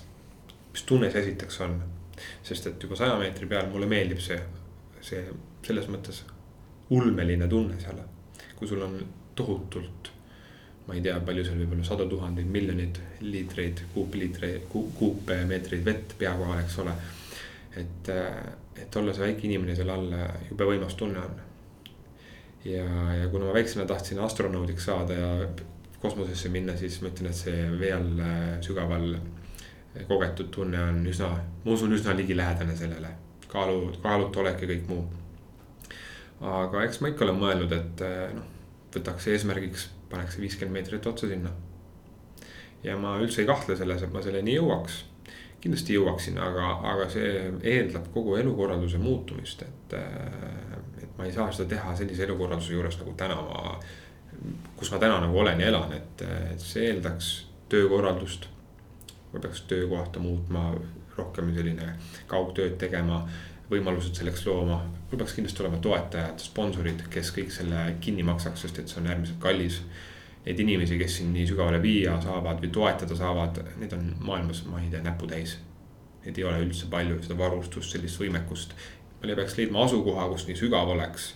[0.71, 1.79] mis tunne see esiteks on.
[2.43, 4.37] sest et juba saja meetri peal mulle meeldib see,
[5.01, 5.23] see
[5.65, 6.23] selles mõttes
[6.91, 8.01] ulmeline tunne seal.
[8.55, 8.97] kui sul on
[9.35, 10.11] tohutult,
[10.87, 16.33] ma ei tea, palju seal võib olla, sadu tuhandeid, miljoneid liitreid, kuupliitreid, kuupmeetreid vett pea
[16.37, 16.93] kohal, eks ole.
[17.79, 18.11] et,
[18.83, 20.13] et olla see väike inimene seal all,
[20.49, 21.41] jube võimas tunne on.
[22.67, 22.85] ja,
[23.17, 25.31] ja kuna ma väiksena tahtsin astronaudiks saada ja
[26.01, 28.21] kosmosesse minna, siis ma ütlen, et see vee all
[28.65, 29.13] sügaval
[30.07, 31.29] kogetud tunne on üsna,
[31.65, 33.07] ma usun, üsna ligilähedane sellele.
[33.47, 35.03] kaalu, kaaluta olek ja kõik muu.
[36.41, 38.47] aga eks ma ikka olen mõelnud, et eh, noh,
[38.95, 41.51] võtaks eesmärgiks, paneks viiskümmend meetrit otsa sinna.
[42.83, 45.03] ja ma üldse ei kahtle selles, et ma selleni jõuaks.
[45.61, 51.51] kindlasti jõuaksin, aga, aga see eeldab kogu elukorralduse muutumist, et, eh, et ma ei saa
[51.51, 53.75] seda teha sellise elukorralduse juures nagu täna ma.
[54.77, 56.21] kus ma täna nagu olen ja elan, et,
[56.53, 57.27] et see eeldaks
[57.69, 58.47] töökorraldust
[59.33, 60.73] ma peaks töökohta muutma,
[61.17, 61.95] rohkem selline
[62.27, 63.21] kaugtööd tegema,
[63.71, 64.81] võimalused selleks looma.
[65.11, 69.11] mul peaks kindlasti olema toetajad, sponsorid, kes kõik selle kinni maksaks, sest et see on
[69.11, 69.81] äärmiselt kallis.
[70.45, 74.81] Neid inimesi, kes sind nii sügavale viia saavad või toetada saavad, neid on maailmas, ma
[74.81, 75.59] ei tea, näputäis.
[76.25, 78.73] Neid ei ole üldse palju, seda varustust, sellist võimekust.
[79.21, 81.35] ma peaks leidma asukoha, kus nii sügav oleks.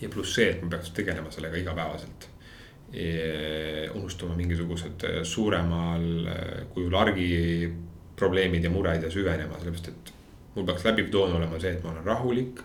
[0.00, 2.33] ja pluss see, et ma peaks tegelema sellega igapäevaselt
[3.94, 10.12] unustama mingisugused äh, suuremal äh, kujul argiprobleemid ja mured ja süvenema, sellepärast et
[10.54, 12.62] mul peaks läbiv toon olema see, et ma olen rahulik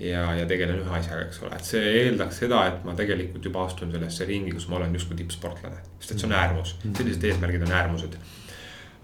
[0.00, 3.64] ja, ja tegelen ühe asjaga, eks ole, et see eeldaks seda, et ma tegelikult juba
[3.68, 5.80] astun sellesse ringi, kus ma olen justkui tippsportlane.
[5.98, 6.94] sest et see on äärmus, mm.
[7.00, 8.20] sellised eesmärgid on äärmused.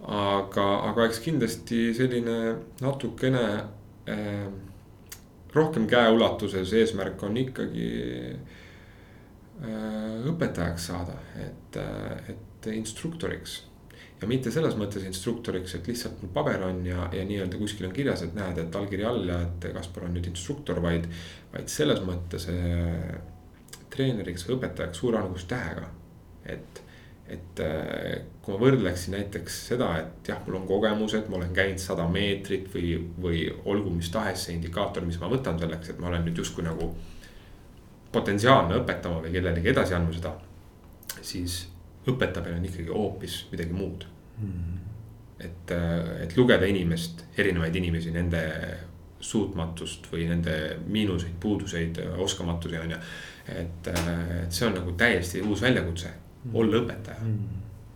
[0.06, 2.38] aga, aga eks kindlasti selline
[2.80, 3.46] natukene
[4.12, 4.46] äh,
[5.56, 7.88] rohkem käeulatuses eesmärk on ikkagi
[9.64, 13.62] õpetajaks saada, et, äh, et instruktoriks.
[14.20, 17.92] ja mitte selles mõttes instruktoriks, et lihtsalt mul paber on ja, ja nii-öelda kuskil on
[17.92, 21.08] kirjas, et näed, et allkiri all ja et Kaspar on nüüd instruktor, vaid.
[21.52, 23.18] vaid selles mõttes äh,
[23.92, 25.92] treeneriks või õpetajaks suure algustähega,
[26.44, 26.82] et
[27.26, 27.58] et
[28.38, 32.68] kui ma võrdleksin näiteks seda, et jah, mul on kogemused, ma olen käinud sada meetrit
[32.70, 36.38] või, või olgu mis tahes see indikaator, mis ma võtan selleks, et ma olen nüüd
[36.38, 36.92] justkui nagu
[38.16, 40.34] potentsiaalne õpetama või kellelegi edasi andma seda.
[41.20, 41.66] siis
[42.06, 44.04] õpetamine on ikkagi hoopis midagi muud
[44.38, 44.50] mm.
[44.50, 44.76] -hmm.
[45.48, 45.72] et,
[46.22, 48.42] et lugeda inimest, erinevaid inimesi, nende
[49.20, 53.02] suutmatust või nende miinuseid, puuduseid, oskamatusi on ju.
[53.48, 56.12] et, et see on nagu täiesti uus väljakutse,
[56.52, 57.38] olla õpetaja mm.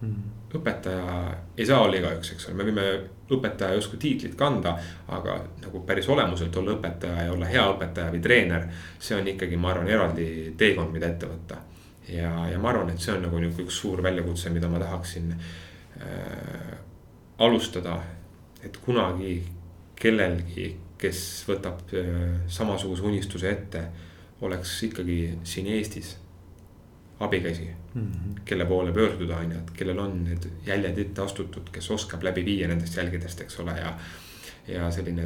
[0.03, 1.16] -hmm õpetaja
[1.57, 2.84] ei saa olla igaüks, eks ole, me võime
[3.30, 4.74] õpetaja justkui tiitlit kanda,
[5.14, 8.66] aga nagu päris olemuselt olla õpetaja ja olla hea õpetaja või treener.
[8.98, 11.61] see on ikkagi, ma arvan, eraldi teekond, mida ette võtta.
[12.09, 15.32] ja, ja ma arvan, et see on nagu nihuke üks suur väljakutse, mida ma tahaksin
[15.34, 16.78] äh,
[17.38, 18.01] alustada.
[18.64, 19.42] et kunagi
[19.96, 23.84] kellelgi, kes võtab äh, samasuguse unistuse ette,
[24.40, 26.16] oleks ikkagi siin Eestis
[27.21, 28.03] abikäsi mm.
[28.03, 28.41] -hmm.
[28.45, 32.45] kelle poole pöörduda, on ju, et kellel on need jäljed ette astutud, kes oskab läbi
[32.45, 33.95] viia nendest jälgedest, eks ole, ja.
[34.68, 35.25] ja selline,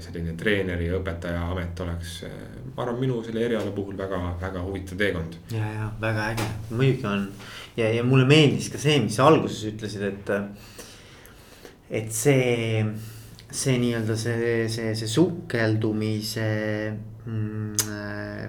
[0.00, 2.24] selline treeneri ja õpetaja amet oleks,
[2.76, 5.36] ma arvan, minu selle eriala puhul väga, väga huvitav teekond.
[5.52, 7.28] ja, ja väga äge, muidugi on
[7.76, 10.30] ja, ja mulle meeldis ka see, mis sa alguses ütlesid, et.
[11.90, 12.84] et see,
[13.50, 16.46] see nii-öelda see, see, see sukeldumise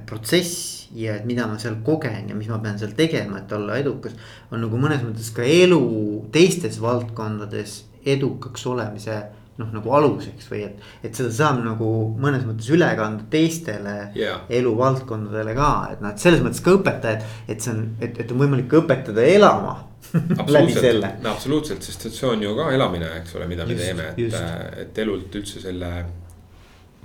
[0.06, 3.78] protsess ja et mida ma seal kogen ja mis ma pean seal tegema, et olla
[3.80, 4.16] edukas.
[4.52, 5.82] on nagu mõnes mõttes ka elu
[6.36, 9.22] teistes valdkondades edukaks olemise
[9.56, 14.44] noh, nagu aluseks või et, et seda saab nagu mõnes mõttes üle kanda teistele yeah.
[14.52, 18.44] eluvaldkondadele ka, et noh, et selles mõttes ka õpetajad, et see on, et, et on
[18.44, 19.78] võimalik õpetada elama
[20.58, 21.16] läbi selle.
[21.24, 24.12] no absoluutselt, sest et see on ju ka elamine, eks ole, mida me just, teeme,
[24.12, 25.92] et, et elult üldse selle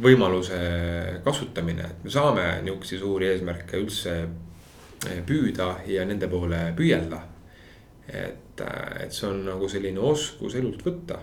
[0.03, 0.61] võimaluse
[1.25, 7.23] kasutamine, et me saame niisuguseid suuri eesmärke üldse eh, püüda ja nende poole püüelda.
[8.09, 11.21] et, eh, et see on nagu selline oskus elult võtta,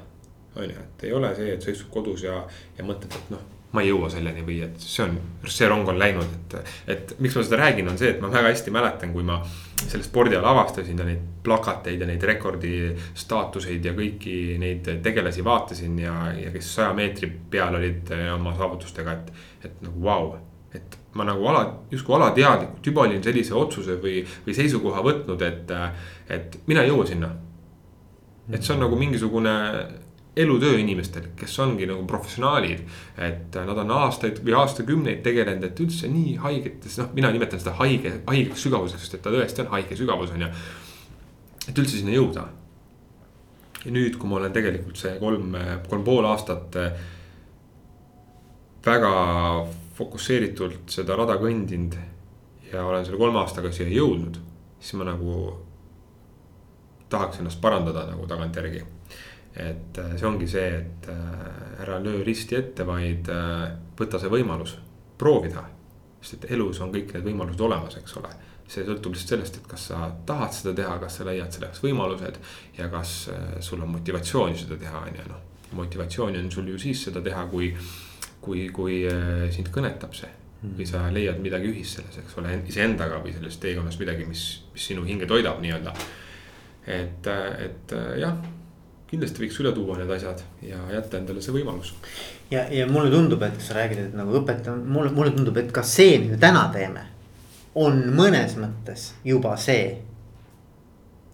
[0.56, 2.40] on ju, et ei ole see, et sa istud kodus ja,
[2.78, 6.00] ja mõtled, et noh ma ei jõua selleni või et see on, see rong on
[6.00, 9.26] läinud, et, et miks ma seda räägin, on see, et ma väga hästi mäletan, kui
[9.28, 9.42] ma
[9.84, 12.74] selle spordiala avastasin ja neid plakateid ja neid rekordi
[13.18, 18.56] staatuseid ja kõiki neid tegelasi vaatasin ja, ja kes saja meetri peal olid eh, oma
[18.58, 19.34] saavutustega, et,
[19.68, 20.38] et nagu vau wow
[20.76, 21.62] et ma nagu ala,
[21.92, 25.72] justkui alateadlikult juba olin sellise otsuse või, või seisukoha võtnud, et,
[26.34, 27.32] et mina ei jõua sinna.
[28.52, 29.54] et see on nagu mingisugune
[30.38, 32.84] elutöö inimestel, kes ongi nagu professionaalid.
[33.18, 37.74] et nad on aastaid või aastakümneid tegelenud, et üldse nii haigetes, noh, mina nimetan seda
[37.80, 40.50] haige, haigeks sügavuseks, sest et ta tõesti on haige sügavus on ju.
[41.68, 42.48] et üldse sinna jõuda.
[43.86, 45.56] ja nüüd, kui ma olen tegelikult see kolm,
[45.90, 46.76] kolm pool aastat
[48.86, 49.14] väga
[49.98, 51.98] fokusseeritult seda rada kõndinud
[52.72, 54.38] ja olen selle kolme aastaga siia jõudnud,
[54.80, 55.34] siis ma nagu
[57.10, 58.84] tahaks ennast parandada nagu tagantjärgi
[59.58, 63.64] et äh, see ongi see, et äh, ära löö risti ette, vaid äh,
[63.98, 64.78] võta see võimalus
[65.18, 65.66] proovida.
[66.22, 68.30] sest et elus on kõik need võimalused olemas, eks ole.
[68.68, 72.40] see sõltub lihtsalt sellest, et kas sa tahad seda teha, kas sa leiad selleks võimalused
[72.78, 73.30] ja kas
[73.64, 75.46] sul on motivatsiooni seda teha, on ju noh.
[75.80, 77.72] motivatsiooni on sul ju siis seda teha, kui,
[78.42, 79.00] kui, kui
[79.56, 84.00] sind kõnetab see või sa leiad midagi ühist selles, eks ole, iseendaga või selles teekonnas
[84.02, 84.44] midagi, mis,
[84.74, 85.94] mis sinu hinge toidab nii-öelda.
[86.98, 87.28] et,
[87.64, 88.36] et jah
[89.08, 91.94] kindlasti võiks üle tuua need asjad ja jätta endale see võimalus.
[92.52, 95.84] ja, ja mulle tundub, et sa räägid, et nagu õpetaja, mulle, mulle tundub, et ka
[95.88, 97.06] see, mida täna teeme.
[97.78, 100.02] on mõnes mõttes juba see,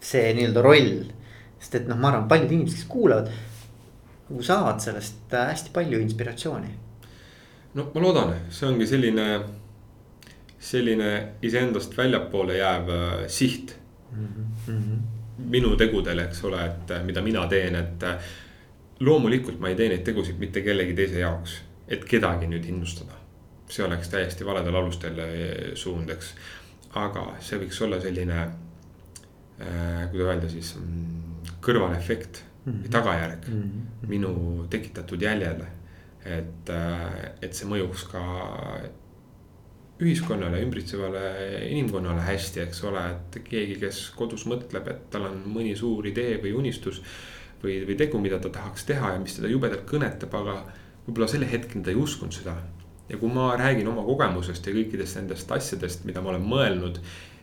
[0.03, 0.93] see nii-öelda roll.
[1.59, 3.32] sest et noh, ma arvan, paljud inimesed, kes kuulavad,
[4.30, 6.71] nagu saavad sellest äh, hästi palju inspiratsiooni.
[7.74, 9.28] no ma loodan, see ongi selline,
[10.59, 11.11] selline
[11.41, 13.76] iseendast väljapoole jääv äh, siht
[14.13, 14.30] mm.
[14.67, 18.09] -hmm minu tegudel, eks ole, et äh, mida mina teen, et.
[18.09, 18.31] Äh,
[19.03, 21.57] loomulikult ma ei tee neid tegusid mitte kellegi teise jaoks,
[21.91, 23.19] et kedagi nüüd innustada.
[23.73, 26.34] see oleks täiesti valedel alustel äh, suund, eks.
[27.01, 32.84] aga see võiks olla selline äh,, kuidas öelda siis, mm, kõrvalefekt mm -hmm.
[32.84, 34.09] või tagajärg mm -hmm.
[34.13, 35.67] minu tekitatud jäljele.
[36.25, 36.69] et,
[37.41, 38.21] et see mõjuks ka
[40.02, 41.24] ühiskonnale, ümbritsevale
[41.70, 46.39] inimkonnale hästi, eks ole, et keegi, kes kodus mõtleb, et tal on mõni suur idee
[46.41, 47.02] või unistus.
[47.64, 50.56] või, või tegu, mida ta tahaks teha ja mis teda jubedalt kõnetab, aga
[51.06, 52.58] võib-olla sel hetkel ta ei uskunud seda.
[53.10, 57.00] ja kui ma räägin oma kogemusest ja kõikidest nendest asjadest, mida ma olen mõelnud.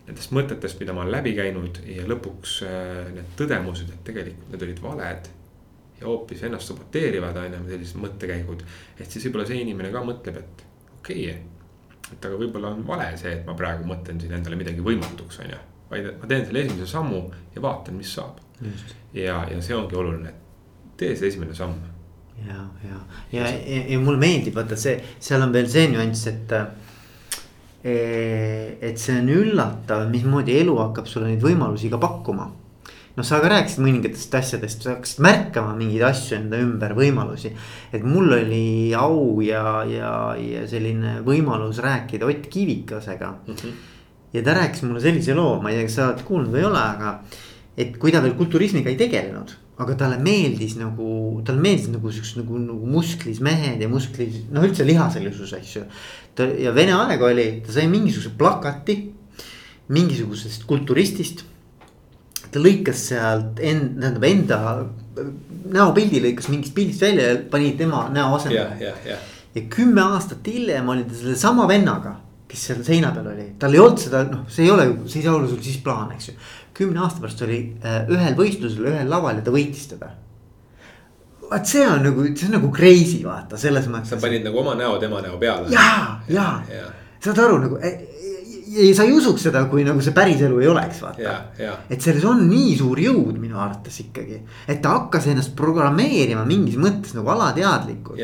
[0.06, 4.64] Nendest mõtetest, mida ma olen läbi käinud ja lõpuks äh, need tõdemused, et tegelikult need
[4.66, 5.28] olid valed
[6.00, 8.64] ja hoopis ennast saboteerivad, on ju, sellised mõttekäigud.
[8.98, 10.64] et siis võib-olla see inimene ka mõtleb, et
[10.98, 11.59] okei okay,,
[12.12, 15.54] et aga võib-olla on vale see, et ma praegu mõtlen siin endale midagi võimatuks, on
[15.54, 15.60] ju.
[15.90, 17.22] vaid ma teen selle esimese sammu
[17.54, 18.38] ja vaatan, mis saab.
[19.14, 20.34] ja, ja see ongi oluline,
[21.00, 21.74] tee see esimene samm.
[22.46, 23.00] ja, ja,
[23.32, 26.56] ja, ja, ja mulle meeldib, vaata see, seal on veel see nüanss, et.
[27.80, 32.50] et see on üllatav, mismoodi elu hakkab sulle neid võimalusi ka pakkuma.
[33.20, 37.52] Noh, sa ka rääkisid mõningatest asjadest, sa hakkasid märkama mingeid asju enda ümber, võimalusi.
[37.92, 43.54] et mul oli au ja, ja, ja selline võimalus rääkida Ott Kivikasega mm.
[43.54, 43.72] -hmm.
[44.32, 46.70] ja ta rääkis mulle sellise loo, ma ei tea, kas sa oled kuulnud või ei
[46.70, 47.20] ole, aga
[47.76, 52.42] et kui ta veel kulturismiga ei tegelenud aga talle meeldis nagu, talle meeldis nagu siuksed
[52.42, 55.84] nagu, nagu musklis mehed ja musklis, noh üldse lihaselisus, eks ju.
[56.36, 58.98] ta ja Vene aeg oli, ta sai mingisuguse plakati
[59.90, 61.44] mingisugusest kulturistist.
[62.50, 64.60] Ta lõikas sealt end-, tähendab enda
[65.70, 68.80] näopildi lõikas mingist pildist välja ja pani tema näo asemele yeah,.
[68.80, 69.28] Yeah, yeah.
[69.54, 72.16] ja kümme aastat hiljem oli ta sellesama vennaga,
[72.50, 75.28] kes seal seina peal oli, tal ei olnud seda, noh, see ei ole, see ei
[75.28, 76.38] saa olla sul siis plaan, eks ju
[76.80, 80.14] kümne aasta pärast oli äh, ühel võistlusel, ühel laval ja ta võitis teda.
[81.50, 84.14] vaat see on nagu, see on nagu crazy vaata selles mõttes.
[84.14, 85.68] sa panid nagu oma näo tema näo peale.
[85.74, 86.86] ja, ja, ja.,
[87.20, 87.80] saad aru nagu
[88.70, 91.36] ja sa ei usuks seda, kui nagu see päriselu ei oleks, vaata.
[91.90, 96.78] et selles on nii suur jõud minu arvates ikkagi, et ta hakkas ennast programmeerima mingis
[96.80, 98.20] mõttes nagu alateadlikult.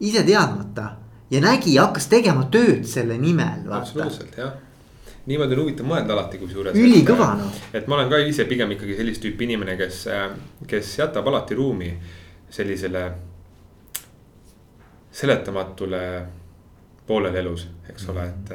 [0.00, 0.90] ise teadmata
[1.30, 3.68] ja nägi, hakkas tegema tööd selle nimel.
[3.72, 4.56] absoluutselt jah
[5.28, 6.76] niimoodi on huvitav mõelda alati kusjuures.
[6.76, 7.56] ülikõva noh.
[7.76, 10.06] et ma olen ka ise pigem ikkagi sellist tüüpi inimene, kes,
[10.70, 11.90] kes jätab alati ruumi
[12.50, 13.04] sellisele
[15.18, 16.02] seletamatule
[17.08, 18.52] poolele elus, eks ole, et,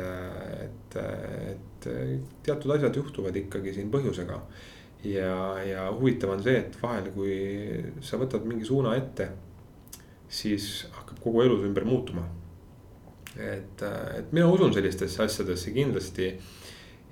[1.02, 4.40] et, et teatud asjad juhtuvad ikkagi siin põhjusega.
[5.04, 5.34] ja,
[5.68, 7.34] ja huvitav on see, et vahel, kui
[8.02, 9.30] sa võtad mingi suuna ette,
[10.30, 12.26] siis hakkab kogu elu su ümber muutuma.
[13.34, 13.82] et,
[14.18, 16.28] et mina usun sellistesse asjadesse kindlasti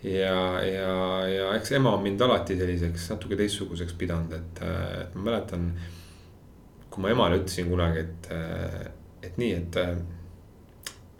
[0.03, 0.93] ja, ja,
[1.27, 5.71] ja eks ema on mind alati selliseks natuke teistsuguseks pidanud, et, et ma mäletan.
[6.91, 8.25] kui ma emale ütlesin kunagi, et,
[9.23, 9.77] et nii, et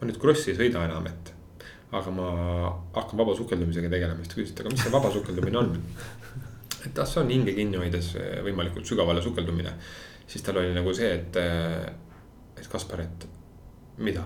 [0.00, 1.31] ma nüüd krossi ei sõida enam, et.
[1.92, 2.28] Aga ma
[2.94, 5.72] hakkan vabasukeldumisega tegelema, siis ta küsis, et aga mis see vabasukeldumine on?
[6.86, 8.14] et ah, see on hinge kinni hoides
[8.46, 9.74] võimalikult sügavale sukeldumine.
[10.26, 11.42] siis tal oli nagu see, et,
[12.56, 13.26] et Kaspar, et
[14.02, 14.24] mida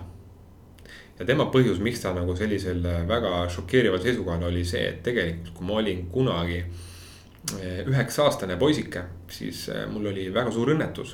[1.19, 5.55] ja tema põhjus, miks ta nagu sellisel äh, väga šokeerival seisukohal oli see, et tegelikult,
[5.57, 6.61] kui ma olin kunagi
[7.87, 11.13] üheksa aastane poisike, siis mul oli väga suur õnnetus,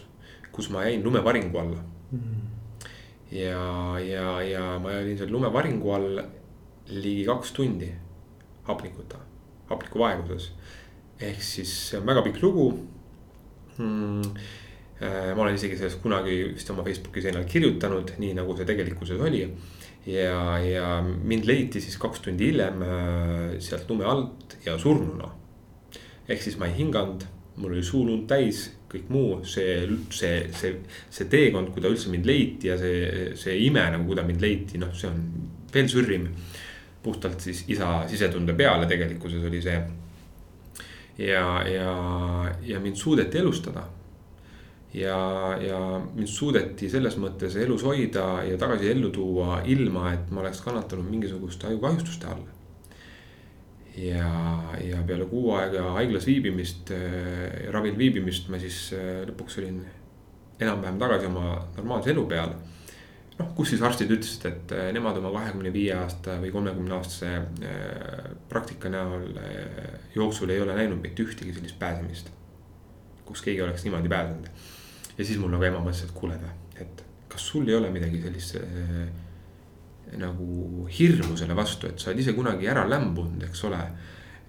[0.53, 2.39] kus ma jäin lumevaringu alla mm..
[3.37, 3.67] ja,
[4.01, 6.23] ja, ja ma olin seal lumevaringu all
[6.89, 7.93] ligi kaks tundi
[8.66, 9.20] hapnikuta,
[9.70, 10.51] hapnikuvaeguses.
[11.20, 12.72] ehk siis see on väga pikk lugu
[13.78, 14.22] mm
[15.03, 19.41] ma olen isegi sellest kunagi vist oma Facebooki seinal kirjutanud, nii nagu see tegelikkuses oli
[20.07, 25.30] ja, ja mind leiti siis kaks tundi hiljem äh, sealt lume alt ja surnuna.
[26.28, 27.24] ehk siis ma ei hinganud,
[27.59, 29.83] mul oli suu lund täis, kõik muu, see,
[30.14, 30.76] see, see,
[31.11, 34.43] see teekond, kui ta üldse mind leiti ja see, see ime nagu, kui ta mind
[34.45, 35.18] leiti, noh, see on
[35.74, 36.28] veel sürrim.
[37.03, 39.81] Puhtalt siis isa sisetunde peale tegelikkuses oli see.
[41.19, 41.97] ja, ja,
[42.63, 43.87] ja mind suudeti elustada
[44.95, 45.19] ja,
[45.61, 45.79] ja
[46.15, 51.09] mind suudeti selles mõttes elus hoida ja tagasi ellu tuua, ilma et ma oleks kannatanud
[51.09, 52.45] mingisuguste ajukahjustuste all.
[53.97, 54.29] ja,
[54.85, 59.83] ja peale kuu aega haiglas viibimist, äh, ravil viibimist ma siis äh, lõpuks olin
[60.61, 62.55] enam-vähem tagasi oma normaalse elu peal.
[63.43, 67.32] Noh, kus siis arstid ütlesid, et äh, nemad oma kahekümne viie aasta või kolmekümne aastase
[68.49, 69.26] praktika näol
[70.14, 72.30] jooksul ei ole näinud mitte ühtegi sellist pääsemist.
[73.26, 74.49] kus keegi oleks niimoodi pääsenud
[75.18, 76.38] ja siis mul nagu ema mõtles, et kuule,
[76.80, 79.07] et kas sul ei ole midagi sellist äh,
[80.20, 83.80] nagu hirmu selle vastu, et sa oled ise kunagi ära lämbunud, eks ole.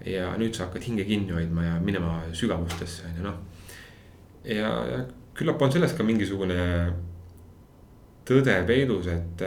[0.04, 3.36] ja nüüd sa hakkad hinge kinni hoidma ja minema sügavustesse on ju noh.
[4.44, 4.98] ja, ja
[5.38, 6.56] küllap on selles ka mingisugune
[8.24, 9.42] tõde peidus, et,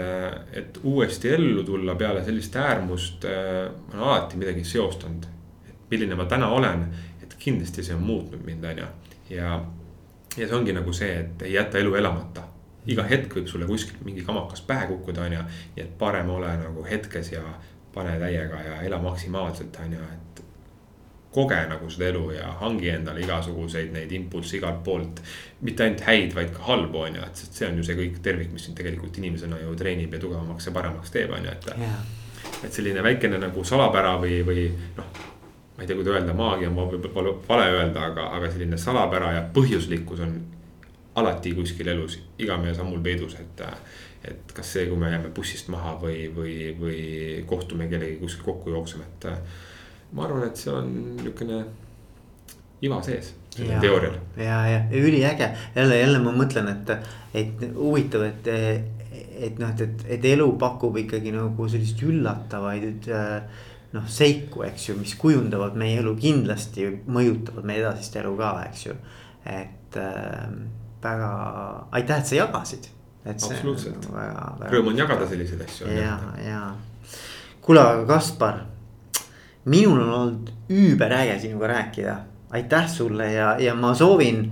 [0.54, 5.26] et uuesti ellu tulla peale sellist äärmust olen alati midagi seostanud,
[5.70, 6.86] et milline ma täna olen,
[7.24, 8.92] et kindlasti see on muutnud mind, on ju,
[9.34, 9.56] ja
[10.38, 12.44] ja see ongi nagu see, et ei jäta elu elamata.
[12.88, 15.40] iga hetk võib sulle kuskilt mingi kamakas pähe kukkuda, on ju.
[15.76, 17.42] nii et parem ole nagu hetkes ja
[17.94, 20.44] pane täiega ja ela maksimaalselt, on ju, et.
[21.38, 25.22] Koge nagu seda elu ja hangi endale igasuguseid neid impulsse igalt poolt.
[25.62, 28.52] mitte ainult häid, vaid ka halbu, on ju, et see on ju see kõik tervik,
[28.54, 32.04] mis sind tegelikult inimesena ju treenib ja tugevamaks ja paremaks teeb, on ju, et yeah..
[32.66, 34.68] et selline väikene nagu salapära või, või
[34.98, 35.26] noh
[35.78, 39.44] ma ei tea, kuidas öelda, maagia on võib-olla vale öelda, aga, aga selline salapära ja
[39.54, 40.40] põhjuslikkus on
[41.18, 43.64] alati kuskil elus, iga meie sammul peidus, et.
[44.28, 47.02] et kas see, kui me jääme bussist maha või, või, või
[47.48, 49.30] kohtume kellegagi kuskil kokku jookseme, et.
[50.12, 51.62] Ma arvan, et see on niisugune
[52.88, 54.20] iva sees, sellel teoorial.
[54.38, 56.94] ja, ja üliäge, jälle, jälle ma mõtlen, et,
[57.34, 58.52] et huvitav, et,
[59.18, 63.08] et noh, et, et, et elu pakub ikkagi nagu sellist üllatavaid
[63.96, 68.86] noh, seiku, eks ju, mis kujundavad meie elu kindlasti, mõjutavad meie edasist elu ka, eks
[68.90, 68.98] ju.
[69.48, 70.46] et äh,
[71.04, 71.32] väga,
[71.92, 72.90] aitäh, et sa jagasid.
[73.28, 74.10] absoluutselt,
[74.72, 75.92] rõõm on jagada selliseid asju.
[75.92, 76.62] ja, ja
[77.62, 78.62] kuule, aga Kaspar,
[79.68, 82.16] minul on olnud üüberäge sinuga rääkida
[82.50, 84.46] aitäh sulle ja, ja ma soovin,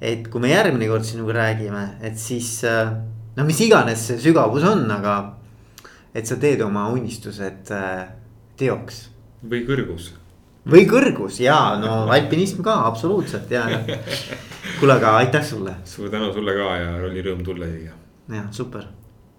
[0.00, 2.60] et kui me järgmine kord sinuga räägime, et siis
[3.36, 5.16] no mis iganes see sügavus on, aga
[6.14, 8.06] et sa teed oma unistused äh,
[8.58, 9.08] teoks.
[9.50, 10.12] või kõrgus.
[10.70, 13.98] või kõrgus ja no alpinism ka absoluutselt ja, ja.
[14.78, 15.74] kuule, aga aitäh sulle.
[15.84, 17.98] suur tänu sulle ka ja oli rõõm tulla siia.
[18.30, 18.86] jah, super